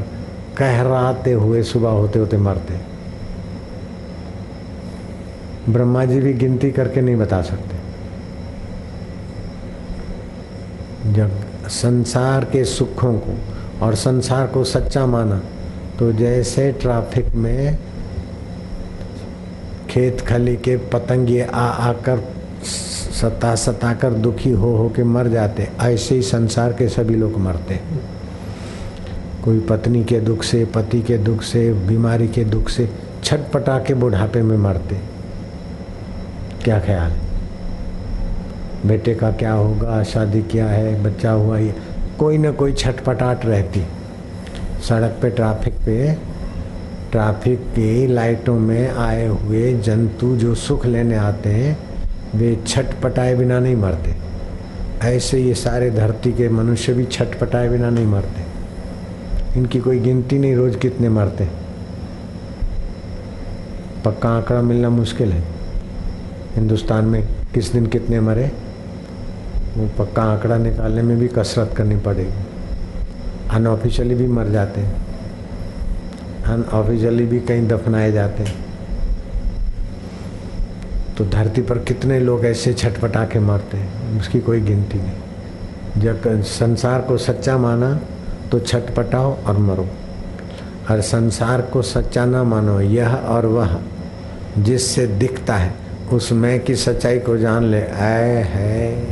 [0.58, 2.78] कहराते हुए, सुबह होते होते मरते।
[5.68, 7.78] ब्रह्मा जी भी गिनती करके नहीं बता सकते।
[11.12, 11.30] जब
[11.70, 13.36] संसार के सुखों को
[13.86, 15.40] और संसार को सच्चा माना
[15.98, 17.78] तो जैसे ट्रैफ़िक में
[19.90, 22.22] खेत खली के पतंगे आ आकर
[22.64, 27.36] सता सता कर दुखी हो हो के मर जाते, ऐसे ही संसार के सभी लोग
[27.38, 27.80] मरते।
[29.44, 32.88] कोई पत्नी के दुख से, पति के दुख से, बीमारी के दुख से
[33.24, 34.96] छटपटा के बुढ़ापे में मरते।
[36.64, 37.12] क्या ख्याल?
[38.86, 40.02] बेटे का क्या होगा?
[40.02, 41.02] शादी क्या है?
[41.02, 41.74] बच्चा हुआ ये,
[42.18, 43.82] कोई ना कोई छटपटाट रहती।
[44.88, 46.14] सड़क पे ट्रैफ़िक पे,
[47.12, 51.78] ट्रैफ़िक की लाइटों में आए हुए जंतु जो सुख लेने आते हैं,
[52.34, 54.14] वे छटपटाए बिना नहीं मरते।
[55.02, 58.49] ऐसे ये सारे धरती के मनुष्य भी छटपटाए बिना नहीं मरते।
[59.56, 61.48] इनकी कोई गिनती नहीं, रोज कितने मरते
[64.04, 65.44] पक्का आंकड़ा मिलना मुश्किल है।
[66.54, 68.52] हिंदुस्तान में किस दिन कितने मरे,
[69.76, 72.30] वो पक्का आंकड़ा निकालने में भी कसरत करनी पड़ेगी।
[73.50, 74.94] अनऑफिशियली भी मर जाते हैं।
[76.44, 78.54] अनऑफिशियली भी कहीं दफनाए जाते हैं।
[81.18, 86.42] तो धरती पर कितने लोग ऐसे छटपटा के मरते हैं, उसकी कोई गिनती नहीं। जब
[86.42, 88.00] संसार को सच्चा माना
[88.50, 89.88] तो छटपटाओ और मरो।
[90.90, 93.80] और संसार को सच्चा ना मानो, यह और वह
[94.58, 95.74] जिससे दिखता है,
[96.12, 99.10] उस मैं की सच्चाई को जान ले। आए है।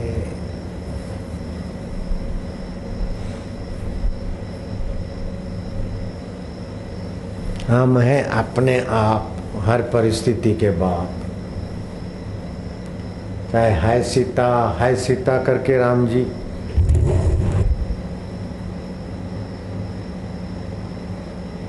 [7.68, 11.10] हम हैं अपने आप हर परिस्थिति के बाप
[13.52, 16.26] चाहे है सीता है सीता करके राम जी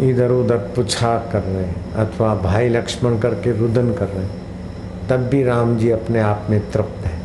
[0.02, 4.32] इधर उधर पुछा कर रहे हैं, अथवा भाई लक्ष्मण करके रुदन कर रहे हैं,
[5.10, 7.20] तब भी राम जी अपने आप में तृप्त है।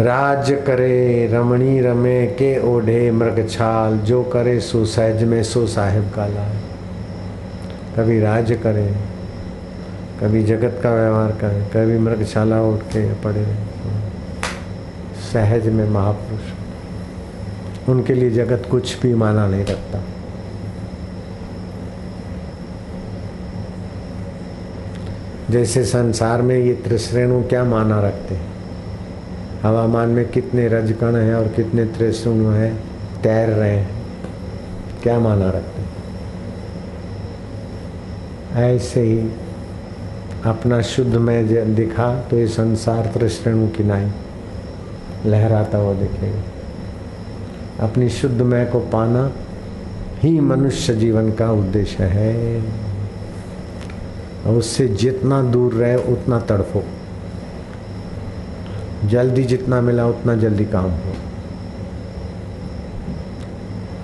[0.00, 6.12] राज करे, रमणी रमे, के ओढ़े मृग छाल, जो करे सो सहज में सो साहेब
[6.16, 6.56] का लाल।
[7.96, 8.94] कभी राज करे,
[10.20, 13.46] कभी जगत का व्यवहार करे, कभी मृगशाला उठ के पड़े,
[15.32, 16.42] सहज में महापुरुष।
[17.88, 20.02] उनके लिए जगत कुछ भी माना नहीं रखता।
[25.50, 28.46] जैसे संसार में ये त्रिश्रेणु क्या माना रखते हैं?
[29.62, 32.74] हवामान में कितने रजकण हैं और कितने त्रिश्रेणु हैं?
[33.22, 33.90] तैर रहे हैं।
[35.02, 35.88] क्या माना रखते हैं?
[38.56, 39.30] ऐसे ही
[40.44, 44.10] अपना शुद्ध में दिखा तो ये संसार त्रिश्रेणु की नाई
[45.26, 46.42] लहराता हुआ दिखेगा।
[47.86, 49.32] अपनी शुद्ध मय को पाना
[50.22, 52.62] ही मनुष्य जीवन का उद्देश्य है।
[54.48, 56.84] और उससे जितना दूर रहे उतना तड़फो
[59.04, 61.12] जल्दी जितना मिला उतना जल्दी काम हो।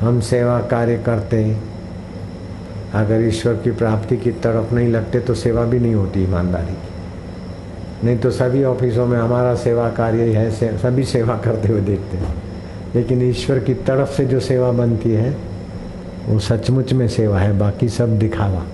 [0.01, 1.63] हम सेवा कार्य करते हैं।
[2.95, 8.07] अगर ईश्वर की प्राप्ति की तरफ़ नहीं लगते तो सेवा भी नहीं होती ईमानदारी की।
[8.07, 12.17] नहीं तो सभी ऑफिसों में हमारा सेवा कार्य है से, सभी सेवा करते हुए देखते
[12.17, 12.35] हैं।
[12.95, 15.37] लेकिन ईश्वर की तरफ़ से जो सेवा बनती है
[16.27, 18.65] वो सचमुच में सेवा है बाकी सब दिखावा।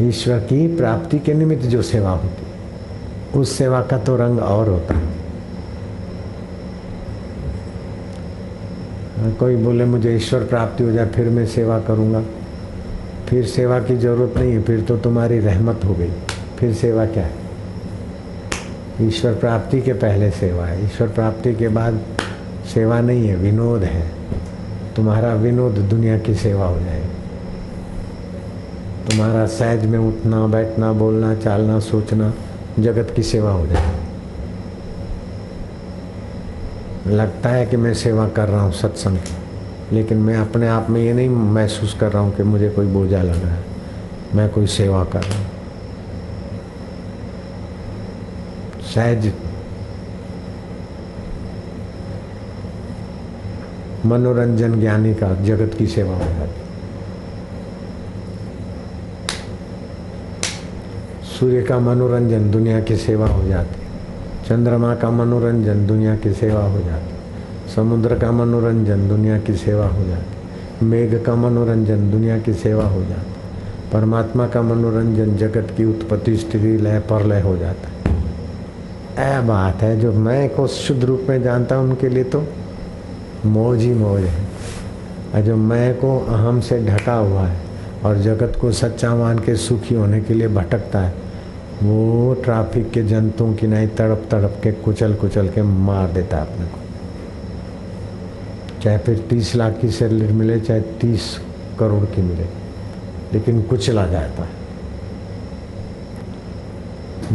[0.00, 4.94] ईश्वर की प्राप्ति के निमित्त जो सेवा होती उस सेवा का तो रंग और होता
[4.94, 5.16] है।
[9.38, 12.22] कोई बोले, मुझे ईश्वर प्राप्ति हो जाए, फिर मैं सेवा करूँगा।
[13.28, 16.10] फिर सेवा की ज़रूरत नहीं है, फिर तो तुम्हारी रहमत हो गई।
[16.58, 17.34] फिर सेवा क्या है?
[19.02, 22.00] ईश्वर प्राप्ति के पहले सेवा है। ईश्वर प्राप्ति के बाद
[22.74, 24.10] सेवा नहीं है, विनोद है।
[24.96, 27.07] तुम्हारा विनोद दुनिया की सेवा हो जाए
[29.08, 32.34] तुम्हारा सहज में उठना, बैठना, बोलना, चालना, सोचना,
[32.78, 33.92] जगत की सेवा हो जाए।
[37.06, 39.18] लगता है कि मैं सेवा कर रहा हूँ सत्संग
[39.92, 43.22] लेकिन मैं अपने आप में ये नहीं महसूस कर रहा हूँ कि मुझे कोई बोझा
[43.22, 43.64] लग रहा है।
[44.34, 45.46] मैं कोई सेवा कर रहा हूँ।
[48.94, 49.32] सहज।
[54.06, 56.67] मनोरंजन ज्ञानी का जगत की सेवा हो जाती
[61.38, 63.80] सूर्य का मनोरंजन दुनिया की सेवा हो जाती।
[64.48, 70.04] चंद्रमा का मनोरंजन दुनिया की सेवा हो जाती। समुद्र का मनोरंजन दुनिया की सेवा हो
[70.04, 76.36] जाती। मेघ का मनोरंजन दुनिया की सेवा हो जाती। परमात्मा का मनोरंजन जगत की उत्पत्ति,
[76.36, 78.12] स्थिति, लय पर लय हो जाता।
[79.22, 82.44] है ऐ बात है जो मैं को शुद्ध रूप में जानता हूँ उनके लिए तो
[83.46, 84.46] मौज ही मौज है।
[85.34, 87.60] और जो मैं को अहम से ढका हुआ है
[88.04, 91.27] और जगत को सच्चा मान के सुखी होने के लिए भटकता है
[91.82, 96.42] वो ट्रैफ़िक के जंतुओं की नहीं, तड़प तड़प के, कुचल कुचल के मार देता है
[96.42, 96.78] अपने को।
[98.82, 101.40] चाहे फिर तीस लाख की सैलरी मिले, चाहे तीस
[101.78, 102.46] करोड़ की मिले,
[103.32, 104.56] लेकिन कुचला जाता है।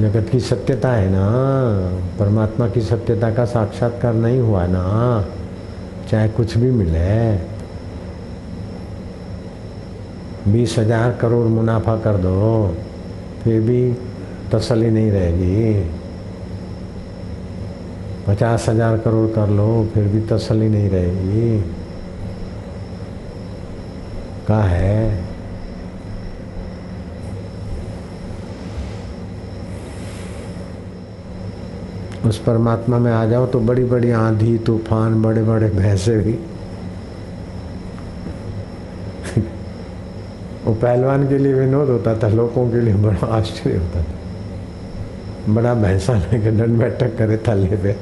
[0.01, 1.27] जगत की सत्यता है ना,
[2.19, 5.25] परमात्मा की सत्यता का साक्षात्कार नहीं हुआ ना,
[6.11, 7.37] चाहे कुछ भी मिले।
[10.51, 12.75] बीस हज़ार करोड़ मुनाफा कर दो,
[13.43, 13.93] फिर भी
[14.53, 15.89] तसली नहीं रहेगी।
[18.27, 21.63] पचास हज़ार करोड़ कर लो, फिर भी तसली नहीं रहेगी।
[24.47, 25.23] का है?
[32.25, 36.31] उस परमात्मा में आ जाओ तो बड़ी बड़ी आंधी, तूफ़ान, बड़े बड़े भैंसे भी।
[40.65, 44.22] वो पहलवान के लिए विनोद होता था, लोगों के लिए बड़ा आश्चर्य होता था।
[45.49, 47.95] बड़ा भैंसा लेके दंड बैठक करे थाले पे।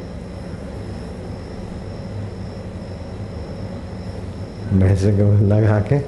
[4.73, 5.99] भैंसे को लगा के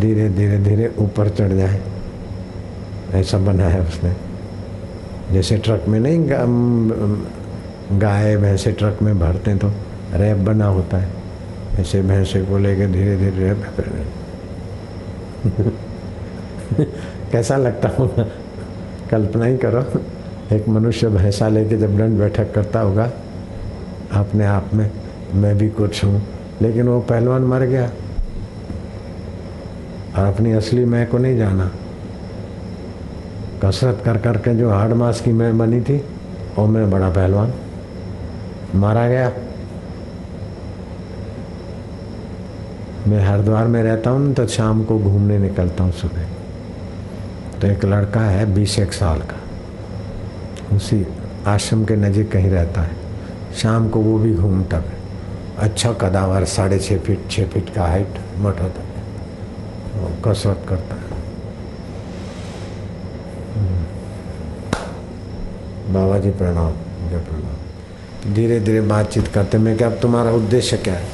[0.00, 1.80] धीरे धीरे धीरे ऊपर चढ़ जाए।
[3.14, 4.12] ऐसा बना है उसने।
[5.32, 6.18] जैसे ट्रक में नहीं
[8.00, 9.68] गाय भैंसे ट्रक में भरते तो
[10.14, 11.08] रैप बना होता है।
[11.80, 13.60] ऐसे भैंसे को लेके धीरे धीरे रैप
[17.32, 18.24] कैसा लगता होगा
[19.10, 19.82] कल्पना ही करो।
[20.52, 23.10] एक मनुष्य भैंसा लेके जब दंड बैठक करता होगा,
[24.12, 24.90] अपने आप में
[25.34, 26.22] मैं भी कुछ हूँ,
[26.62, 27.90] लेकिन वो पहलवान मर गया।
[30.16, 31.70] और अपनी असली मैं को नहीं जाना।
[33.64, 36.04] कसरत कर करके जो हार्ड मास की मैं बनी थी
[36.58, 37.52] और मैं बड़ा पहलवान।
[38.74, 39.32] मारा गया।
[43.08, 46.28] मैं हरिद्वार में रहता हूँ तो शाम को घूमने निकलता हूँ सुबह।
[47.60, 49.43] तो एक लड़का है, बीस एक साल का।
[50.76, 51.06] उसी
[51.46, 52.90] आश्रम के नज़दीक कहीं रहता है।
[53.56, 55.04] शाम को वो भी घूमता है।
[55.58, 58.08] अच्छा कदावर साढ़े छः फीट छः फीट का हाइट
[58.38, 58.84] मोटा था।
[60.24, 61.02] कसरत करता है।
[63.56, 63.84] हम्म।
[65.94, 66.72] बाबा जी प्रणाम,
[67.10, 71.06] जय प्रणाम। धीरे धीरे बातचीत करते, मैं क्या अब तुम्हारा उद्देश्य क्या है?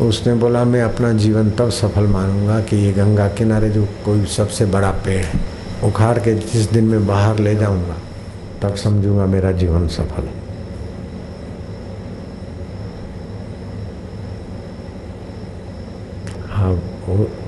[0.00, 4.66] उसने बोला, मैं अपना जीवन तब सफल मानूँगा कि ये गंगा किनारे जो कोई सबसे
[4.66, 5.40] बड़ा पेड़ है,
[5.84, 7.94] उखाड़ के जिस दिन मैं बाहर ले जाऊँगा
[8.62, 10.28] तब समझूँगा मेरा जीवन सफल।
[16.52, 16.70] है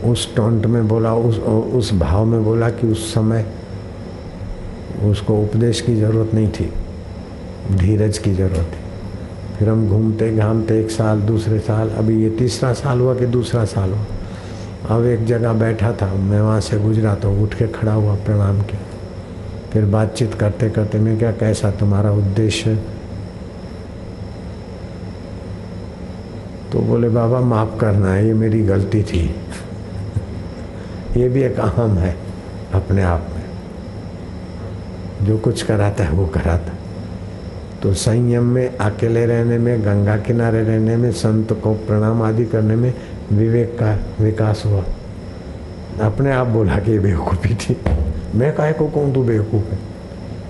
[0.04, 3.44] उस टोंट में बोला, उस उस भाव में बोला कि उस समय
[5.04, 6.70] उसको उपदेश की ज़रूरत नहीं थी,
[7.72, 12.72] धीरज की ज़रूरत थी। फिर हम घूमते घामते एक साल, दूसरे साल, अभी ये तीसरा
[12.74, 17.14] साल हुआ कि दूसरा साल हुआ। अब एक जगह बैठा था, मैं वहाँ से गुजरा
[17.14, 18.93] तो उठ के खड़ा हुआ प्रणाम किया।
[19.74, 22.78] फिर बातचीत करते करते मैं क्या, कैसा तुम्हारा उद्देश्य?
[26.72, 29.34] तो बोले, बाबा, माफ़ करना है ये मेरी गलती थी।
[31.16, 32.16] ये भी एक अहम है
[32.74, 33.44] अपने आप में।
[35.26, 36.72] जो कुछ कराता है, वो कराता।
[37.82, 42.76] तो संयम में, अकेले रहने में, गंगा किनारे रहने में, संत को प्रणाम आदि करने
[42.76, 42.94] में
[43.32, 44.84] विवेक का विकास हुआ।
[46.00, 47.93] अपने आप बोला कि बेवकूफ़ी थी।
[48.34, 49.78] मैं कहे को कहूँ, तू बेवकूफ़ है।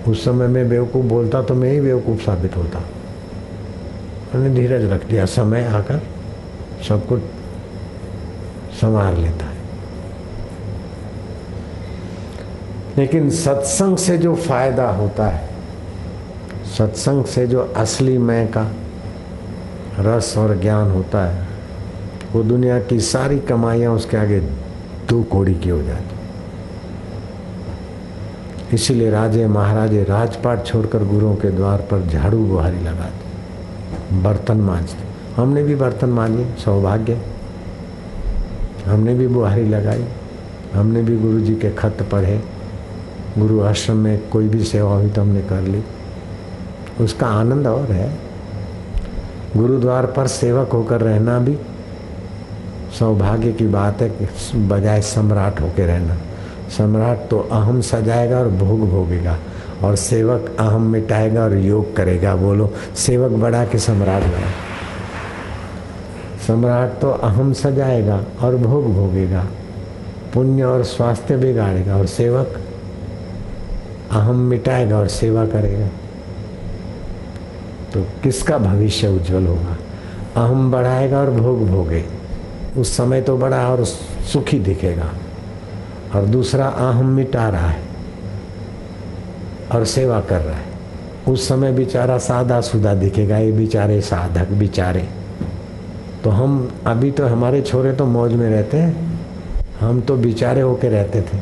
[0.07, 2.79] उस समय मैं बेवकूफ़ बोलता तो मैं ही बेवकूफ़ साबित होता।
[4.35, 6.01] मैंने धीरज रख दिया समय आकर
[6.89, 7.21] सब कुछ
[8.81, 9.55] संवार लेता है।
[12.97, 15.49] लेकिन सत्संग से जो फ़ायदा होता है,
[16.77, 18.71] सत्संग से जो असली मैं का
[19.99, 21.47] रस और ज्ञान होता है,
[22.33, 24.39] वो दुनिया की सारी कमाइयाँ उसके आगे
[25.09, 26.14] दो कोड़ी की हो जाती
[28.73, 33.25] इसीलिए राजे महाराजे राजपाट छोड़कर गुरुओं के द्वार पर झाड़ू बुहारी लगाते
[34.21, 35.05] बर्तन मांजते
[35.41, 37.21] हमने भी बर्तन मांजे, सौभाग्य।
[38.85, 40.05] हमने भी बुहारी लगाई।
[40.73, 42.41] हमने भी गुरु जी के खत पढ़े।
[43.37, 45.83] गुरु आश्रम में कोई भी सेवा हुई तो हमने कर ली।
[47.01, 48.19] उसका आनंद और है।
[49.57, 51.57] गुरुद्वार पर सेवक होकर रहना भी
[52.99, 56.17] सौभाग्य की बात है कि बजाय सम्राट होकर रहना।
[56.69, 59.37] सम्राट तो अहम सजाएगा और भोग भोगेगा,
[59.83, 64.51] और सेवक अहम मिटाएगा और योग करेगा। बोलो, सेवक बड़ा के सम्राट बड़ा
[66.47, 69.45] सम्राट तो अहम सजाएगा और भोग भोगेगा,
[70.33, 72.59] पुण्य और स्वास्थ्य बिगाड़ेगा, और सेवक
[74.11, 75.87] अहम मिटाएगा और सेवा करेगा।
[77.93, 79.77] तो किसका भविष्य उज्जवल होगा?
[80.37, 82.03] अहम बढ़ाएगा और भोग भोगे।
[82.77, 85.09] उस समय तो बड़ा और सुखी दिखेगा।
[86.15, 87.83] और दूसरा अहम मिटा रहा है
[89.71, 90.73] और सेवा कर रहा है।
[91.27, 95.07] उस समय बेचारा सादा सुदा दिखेगा, ये बेचारे साधक, बेचारे।
[96.23, 99.19] तो हम, अभी तो हमारे छोरे तो मौज में रहते हैं।
[99.79, 101.37] हम तो बेचारे होके रहते थे।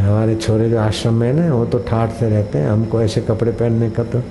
[0.00, 3.52] हमारे छोरे जो आश्रम में ना, वो तो ठाठ से रहते हैं। हमको ऐसे कपड़े
[3.52, 4.22] पहनने का तो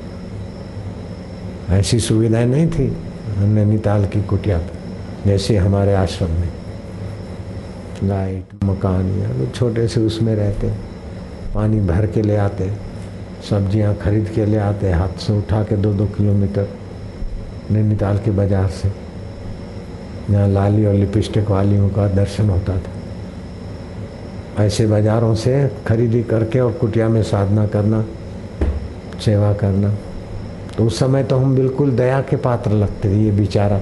[1.70, 2.98] ऐसी सुविधाएँ नहीं थी।
[3.40, 6.59] नैनीताल की कुटिया पे, जैसे हमारे आश्रम में।
[8.04, 10.68] लाइट मकान, या तो छोटे से उसमें रहते
[11.56, 12.72] पानी भर के ले आते
[13.50, 16.70] सब्ज़ियाँ खरीद के ले आते हाथ से उठा के दो दो किलोमीटर
[17.72, 18.92] नैनीताल के बाज़ार से।
[20.30, 26.72] जहाँ लाली और लिपस्टिक वालियों का दर्शन होता था। ऐसे बाजारों से खरीदी करके और
[26.72, 28.04] कुटिया में साधना करना,
[29.20, 29.94] सेवा करना
[30.78, 33.80] तो उस समय तो हम बिल्कुल दया के पात्र लगते थे, ये बेचारा।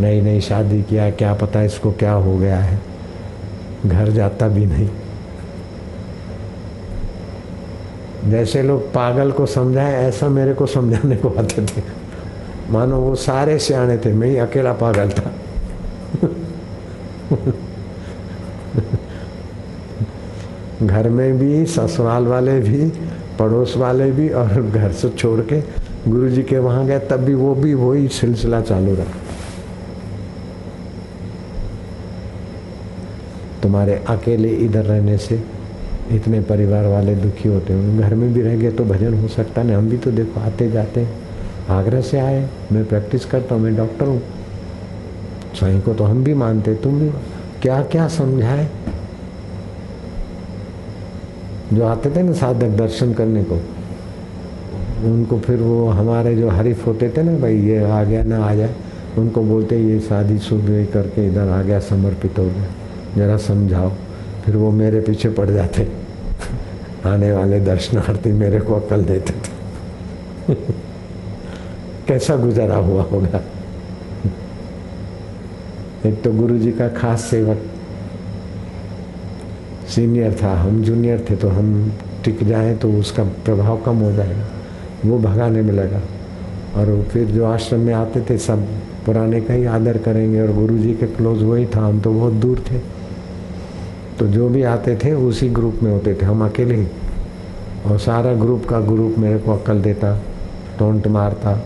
[0.00, 2.78] नई नई शादी किया, क्या पता इसको क्या हो गया है।
[3.86, 4.88] घर जाता भी नहीं।
[8.30, 11.82] जैसे लोग पागल को समझाए, ऐसा मेरे को समझाने को आते थे।
[12.70, 15.32] मानो वो सारे सियाने थे, मैं ही अकेला पागल था।
[20.82, 22.88] घर में भी, ससुराल वाले भी,
[23.38, 25.60] पड़ोस वाले भी और घर से छोड़ के
[26.10, 29.04] गुरु जी के वहाँ गए, तब भी वो भी वही सिलसिला चालू रहा।
[33.62, 35.42] तुम्हारे अकेले इधर रहने से
[36.12, 39.62] इतने परिवार वाले दुखी होते हैं घर में भी रह गए तो भजन हो सकता
[39.62, 41.18] नहीं, हम भी तो देखो आते जाते हैं।
[41.70, 44.22] आगरा से आए, मैं प्रैक्टिस करता हूँ, मैं डॉक्टर हूँ।
[45.54, 47.10] स्वयं को तो हम भी मानते, तुम भी
[47.62, 48.68] क्या क्या समझाए?
[51.72, 53.60] जो आते थे ना साधक दर्शन करने को,
[55.04, 58.54] उनको फिर वो हमारे जो हरीफ होते थे ना, भाई ये आ गया ना आ
[58.54, 58.74] जाए,
[59.18, 62.74] उनको बोलते ये शादी शुभ करके इधर आ गया, समर्पित हो गया।
[63.16, 63.92] जरा समझाओ।
[64.44, 65.88] फिर वो मेरे पीछे पड़ जाते।
[67.06, 70.54] आने वाले दर्शनार्थी मेरे को अकल देते थे।
[72.08, 73.40] कैसा गुजारा हुआ होगा?
[76.06, 77.62] एक तो गुरु जी का खास सेवक।
[79.88, 81.92] सीनियर था, हम जूनियर थे तो हम
[82.24, 84.46] टिक जाएँ तो उसका प्रभाव कम हो जाएगा।
[85.04, 86.00] वो भगाने में लगा।
[86.76, 88.66] और फिर जो आश्रम में आते थे, सब
[89.06, 92.32] पुराने का ही आदर करेंगे और गुरु जी के क्लोज वही था, हम तो बहुत
[92.32, 92.99] दूर थे।
[94.20, 96.86] तो जो भी आते थे, उसी ग्रुप में होते थे। हम अकेले ही।
[97.86, 100.20] और सारा ग्रुप का ग्रुप मेरे को अक्ल देता,
[100.78, 101.64] टोंट मारता,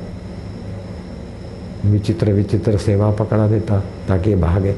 [1.84, 4.76] विचित्र विचित्र सेवा पकड़ा देता, ताकि भागे।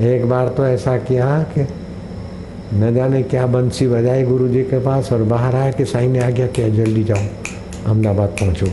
[0.00, 1.66] एक बार तो ऐसा किया कि
[2.74, 6.18] न जाने क्या बंसी बजाई गुरु जी के पास और बाहर आया कि साई ने
[6.18, 7.24] आ गया क्या, जल्दी जाओ,
[7.86, 8.66] अहमदाबाद पहुंचो।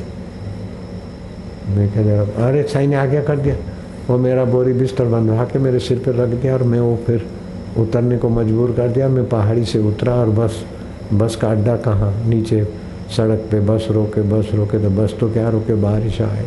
[1.69, 3.55] मैं कह अरे, साई ने आज्ञा कर दिया।
[4.09, 7.25] वो मेरा बोरी बिस्तर बंधवा के मेरे सिर पर रख दिया और मैं वो फिर
[7.77, 10.63] उतरने को मजबूर कर दिया। मैं पहाड़ी से उतरा और बस
[11.13, 12.13] बस का अड्डा कहाँ?
[12.25, 12.63] नीचे
[13.17, 15.75] सड़क पे बस रोके बस रोके तो बस तो क्या रोके?
[15.75, 16.45] बारिश आए।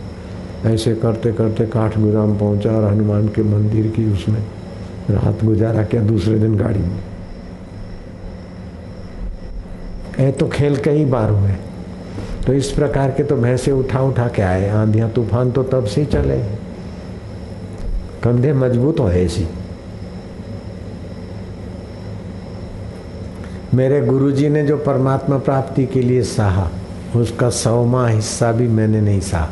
[0.67, 4.41] ऐसे करते करते काठगुराम पहुँचा और हनुमान के मंदिर की उसमें
[5.11, 6.99] रात गुजारा क्या दूसरे दिन गाड़ी में।
[10.21, 11.55] ए तो खेल कई बार हुए।
[12.47, 16.05] तो इस प्रकार के तो भैंसे उठा उठा के आए। आंधियाँ, तूफ़ान तो तब से
[16.05, 16.39] चले।
[18.23, 19.47] कंधे मज़बूत हो ऐसी।
[23.75, 26.71] मेरे गुरुजी ने जो परमात्मा प्राप्ति के लिए सहा,
[27.17, 29.51] उसका सौमा हिस्सा भी मैंने नहीं सहा।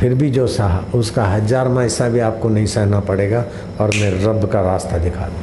[0.00, 3.44] फिर भी जो सहा, उसका हजारमा हिस्सा भी आपको नहीं सहना पड़ेगा
[3.80, 5.42] और मैं रब का रास्ता दिखा दूँ।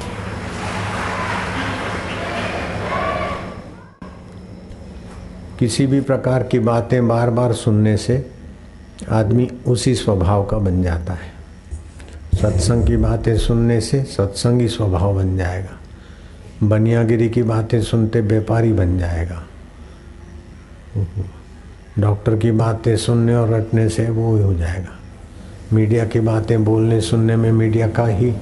[5.60, 8.26] किसी भी प्रकार की बातें बार बार सुनने से
[9.12, 11.40] आदमी उसी स्वभाव का बन जाता है।
[12.36, 15.79] सत्संग की बातें सुनने से सत्संगी स्वभाव बन जाएगा।
[16.64, 19.44] बनियागिरी की बातें सुनते व्यापारी बन जाएगा।
[22.00, 24.98] डॉक्टर की बातें सुनने और रटने से वो ही हो जाएगा।
[25.74, 28.34] मीडिया की बातें बोलने सुनने में मीडिया का ही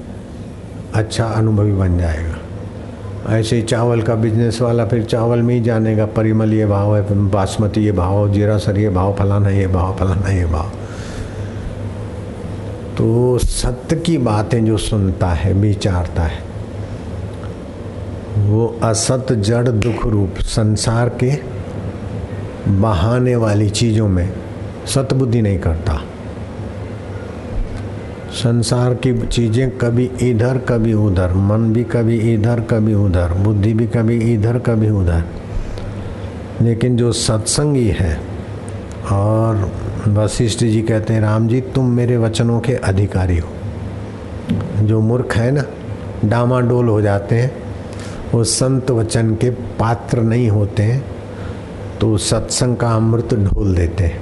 [0.94, 6.06] अच्छा अनुभवी बन जाएगा। ऐसे ही चावल का बिज़नेस वाला फिर चावल में ही जानेगा,
[6.06, 10.30] परिमल ये भाव है, बासमती ये भाव, जीरा सर ये भाव, फलाना ये भाव, फलाना
[10.30, 10.72] ये भाव।
[12.98, 16.47] तो सत्य की बातें जो सुनता है, विचारता है
[18.38, 21.32] वो असत, जड़, दुख रूप संसार के
[22.72, 24.34] बहाने वाली चीज़ों में
[24.86, 26.02] सतबुद्धि नहीं करता।
[28.32, 33.88] संसार की चीज़ें कभी इधर, कभी उधर, मन भी कभी इधर, कभी उधर, बुद्धि भी
[33.88, 35.24] कभी इधर, कभी उधर।
[36.62, 38.20] लेकिन जो सत्संगी है,
[39.12, 39.72] और
[40.08, 43.50] वशिष्ठ जी कहते हैं, राम जी, तुम मेरे वचनों के अधिकारी हो।
[44.82, 45.64] जो मूर्ख है ना,
[46.26, 47.67] डामाडोल हो जाते हैं।
[48.34, 51.06] वो संत वचन के पात्र नहीं होते हैं
[52.02, 54.22] तो सत्संग का अमृत ढोल देते हैं।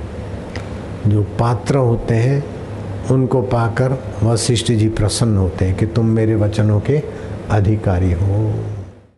[1.08, 2.44] जो पात्र होते हैं,
[3.12, 7.02] उनको पाकर वशिष्ठ जी प्रसन्न होते हैं कि तुम मेरे वचनों के
[7.52, 8.54] अधिकारी हो।